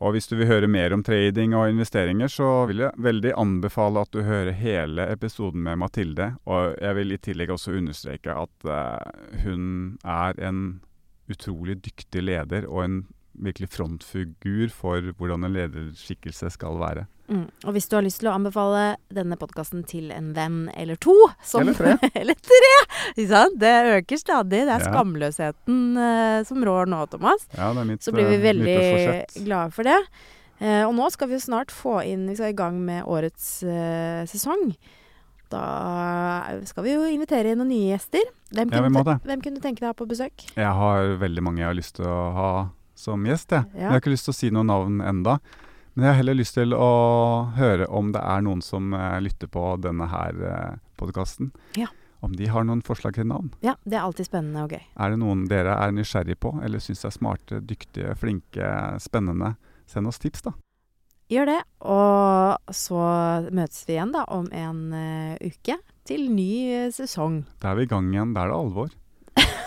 Og 0.03 0.13
hvis 0.17 0.27
du 0.29 0.35
vil 0.37 0.49
høre 0.51 0.69
mer 0.69 0.93
om 0.93 1.05
trading 1.07 1.55
og 1.57 1.69
investeringer, 1.71 2.29
så 2.29 2.67
vil 2.69 2.83
jeg 2.83 2.99
veldig 3.01 3.31
anbefale 3.41 4.03
at 4.03 4.11
du 4.13 4.25
hører 4.27 4.51
hele 4.59 5.07
episoden 5.13 5.63
med 5.65 5.79
Mathilde. 5.81 6.33
Og 6.51 6.75
jeg 6.83 6.97
vil 6.99 7.15
i 7.15 7.21
tillegg 7.23 7.53
også 7.55 7.77
understreke 7.79 8.35
at 8.35 8.67
eh, 8.69 9.45
hun 9.47 9.69
er 10.03 10.41
en 10.45 10.61
utrolig 11.31 11.79
dyktig 11.87 12.25
leder 12.27 12.67
og 12.69 12.83
en 12.85 12.99
virkelig 13.47 13.71
frontfigur 13.73 14.69
for 14.75 15.15
hvordan 15.15 15.47
en 15.47 15.55
lederskikkelse 15.57 16.51
skal 16.59 16.77
være. 16.83 17.07
Mm. 17.25 17.47
Og 17.65 17.73
hvis 17.73 17.87
du 17.89 17.97
har 17.97 18.05
lyst 18.05 18.21
til 18.21 18.29
å 18.29 18.35
anbefale 18.37 18.97
denne 19.15 19.37
podkasten 19.41 19.85
til 19.89 20.11
en 20.13 20.33
venn 20.37 20.59
eller 20.77 20.99
to 21.01 21.15
som, 21.45 21.63
Eller 21.65 21.79
tre. 21.79 21.95
eller 22.21 22.37
tre! 22.37 22.73
Det 23.57 23.73
øker 23.97 24.21
stadig. 24.21 24.65
Det 24.69 24.75
er 24.75 24.85
Ja. 24.85 24.91
skamløsheten 24.93 25.79
uh, 25.97 26.45
som 26.45 26.65
rår 26.65 26.91
nå, 26.93 27.01
Thomas. 27.13 27.47
Ja, 27.57 27.73
det 27.73 27.81
er 27.81 27.89
mitt, 27.89 28.03
Så 28.05 28.13
blir 28.13 28.29
vi 28.29 28.37
eh, 28.37 28.45
veldig 28.45 29.47
glade 29.47 29.73
for 29.73 29.89
det. 29.89 29.97
Uh, 30.61 30.85
og 30.87 30.93
nå 30.99 31.09
skal 31.11 31.29
vi 31.33 31.39
jo 31.39 31.43
snart 31.43 31.73
få 31.75 31.97
inn 32.07 32.29
Vi 32.31 32.37
skal 32.39 32.53
i 32.53 32.57
gang 32.57 32.77
med 32.85 33.09
årets 33.09 33.49
uh, 33.65 34.23
sesong. 34.29 34.75
Da 35.53 36.61
skal 36.69 36.85
vi 36.87 36.95
jo 36.95 37.09
invitere 37.09 37.53
inn 37.53 37.61
noen 37.63 37.73
nye 37.73 37.95
gjester. 37.95 38.25
Hvem 38.55 38.69
Ja, 38.71 38.81
vi 38.81 38.89
kunne, 38.89 38.95
må 38.95 39.05
det. 39.09 39.19
hvem 39.25 39.43
kunne 39.45 39.61
tenke 39.65 39.81
deg 39.81 39.89
å 39.89 39.93
ha 39.93 39.99
på 39.99 40.09
besøk? 40.09 40.47
Jeg 40.57 40.73
har 40.79 41.17
veldig 41.21 41.43
mange 41.45 41.63
jeg 41.63 41.71
har 41.73 41.77
lyst 41.79 41.97
til 41.99 42.09
å 42.09 42.21
ha 42.37 42.49
som 42.95 43.25
gjest, 43.27 43.51
jeg. 43.51 43.65
Ja. 43.75 43.81
Jeg 43.81 43.91
har 43.91 44.01
ikke 44.03 44.13
lyst 44.15 44.29
til 44.29 44.35
å 44.35 44.39
si 44.39 44.51
noen 44.55 44.71
navn 44.71 45.01
enda. 45.05 45.39
Men 45.95 46.09
jeg 46.09 46.11
har 46.11 46.19
heller 46.19 46.39
lyst 46.41 46.57
til 46.57 46.75
å 46.75 46.87
høre 47.55 47.87
om 47.87 48.09
det 48.15 48.23
er 48.27 48.41
noen 48.43 48.63
som 48.67 48.95
eh, 48.99 49.21
lytter 49.23 49.51
på 49.51 49.63
denne 49.83 50.09
her 50.11 50.41
eh, 50.43 50.81
podkasten. 50.99 51.53
Ja. 51.79 51.87
Om 52.25 52.35
de 52.35 52.49
har 52.51 52.67
noen 52.67 52.83
forslag 52.83 53.15
til 53.15 53.29
navn. 53.31 53.53
Ja, 53.63 53.77
det 53.85 54.01
er 54.01 54.07
alltid 54.07 54.27
spennende 54.27 54.65
og 54.65 54.75
gøy. 54.75 54.83
Er 54.83 55.13
det 55.13 55.21
noen 55.23 55.45
dere 55.51 55.77
er 55.79 55.95
nysgjerrig 55.95 56.39
på, 56.43 56.55
eller 56.67 56.83
syns 56.83 57.05
er 57.07 57.15
smarte, 57.15 57.61
dyktige, 57.63 58.17
flinke, 58.19 58.71
spennende? 59.05 59.55
Send 59.87 60.11
oss 60.11 60.19
tips, 60.23 60.43
da. 60.47 60.55
Gjør 61.31 61.51
det. 61.53 61.61
Og 61.85 62.75
så 62.75 63.05
møtes 63.55 63.85
vi 63.87 63.99
igjen 63.99 64.15
da 64.17 64.25
om 64.33 64.49
en 64.57 64.81
uh, 64.97 65.37
uke 65.45 65.77
til 66.09 66.27
ny 66.33 66.51
uh, 66.73 66.91
sesong. 66.97 67.43
Da 67.61 67.71
er 67.71 67.83
vi 67.83 67.87
i 67.87 67.93
gang 67.93 68.09
igjen. 68.13 68.33
Da 68.35 68.47
er 68.47 68.55
det 68.55 68.59
alvor. 68.59 68.93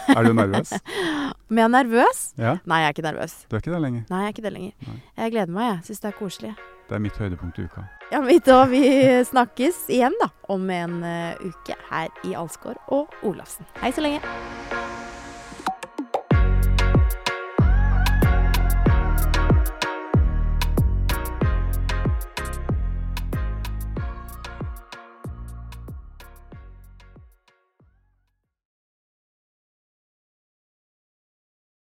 Er 0.07 0.23
du 0.23 0.33
nervøs? 0.33 0.73
Men 1.49 1.57
jeg 1.61 1.67
er 1.67 1.75
nervøs? 1.83 2.23
Ja? 2.37 2.57
Nei, 2.67 2.79
jeg 2.83 2.89
er 2.89 2.95
ikke 2.95 3.05
nervøs. 3.05 3.35
Du 3.47 3.55
er 3.55 3.61
ikke 3.63 3.71
det 3.71 3.81
lenger? 3.81 4.01
Nei, 4.09 4.19
jeg 4.19 4.27
er 4.27 4.35
ikke 4.35 4.43
det 4.47 4.53
lenger. 4.53 4.73
Nei. 4.87 4.97
Jeg 5.17 5.31
gleder 5.31 5.53
meg, 5.55 5.69
jeg. 5.69 5.79
Syns 5.87 6.03
det 6.03 6.09
er 6.09 6.17
koselig. 6.19 6.55
Det 6.87 6.95
er 6.95 7.03
mitt 7.03 7.19
høydepunkt 7.19 7.59
i 7.59 7.67
uka. 7.67 7.83
Ja, 8.11 8.21
mitt 8.23 8.47
òg. 8.51 8.69
vi 8.71 8.83
snakkes 9.27 9.85
igjen 9.91 10.15
da 10.21 10.29
om 10.51 10.69
en 10.71 11.01
eh, 11.03 11.39
uke 11.43 11.75
her 11.89 12.11
i 12.27 12.35
Alsgaard 12.35 12.79
og 12.87 13.15
Olafsen. 13.27 13.67
Hei 13.83 13.91
så 13.95 14.03
lenge. 14.03 14.23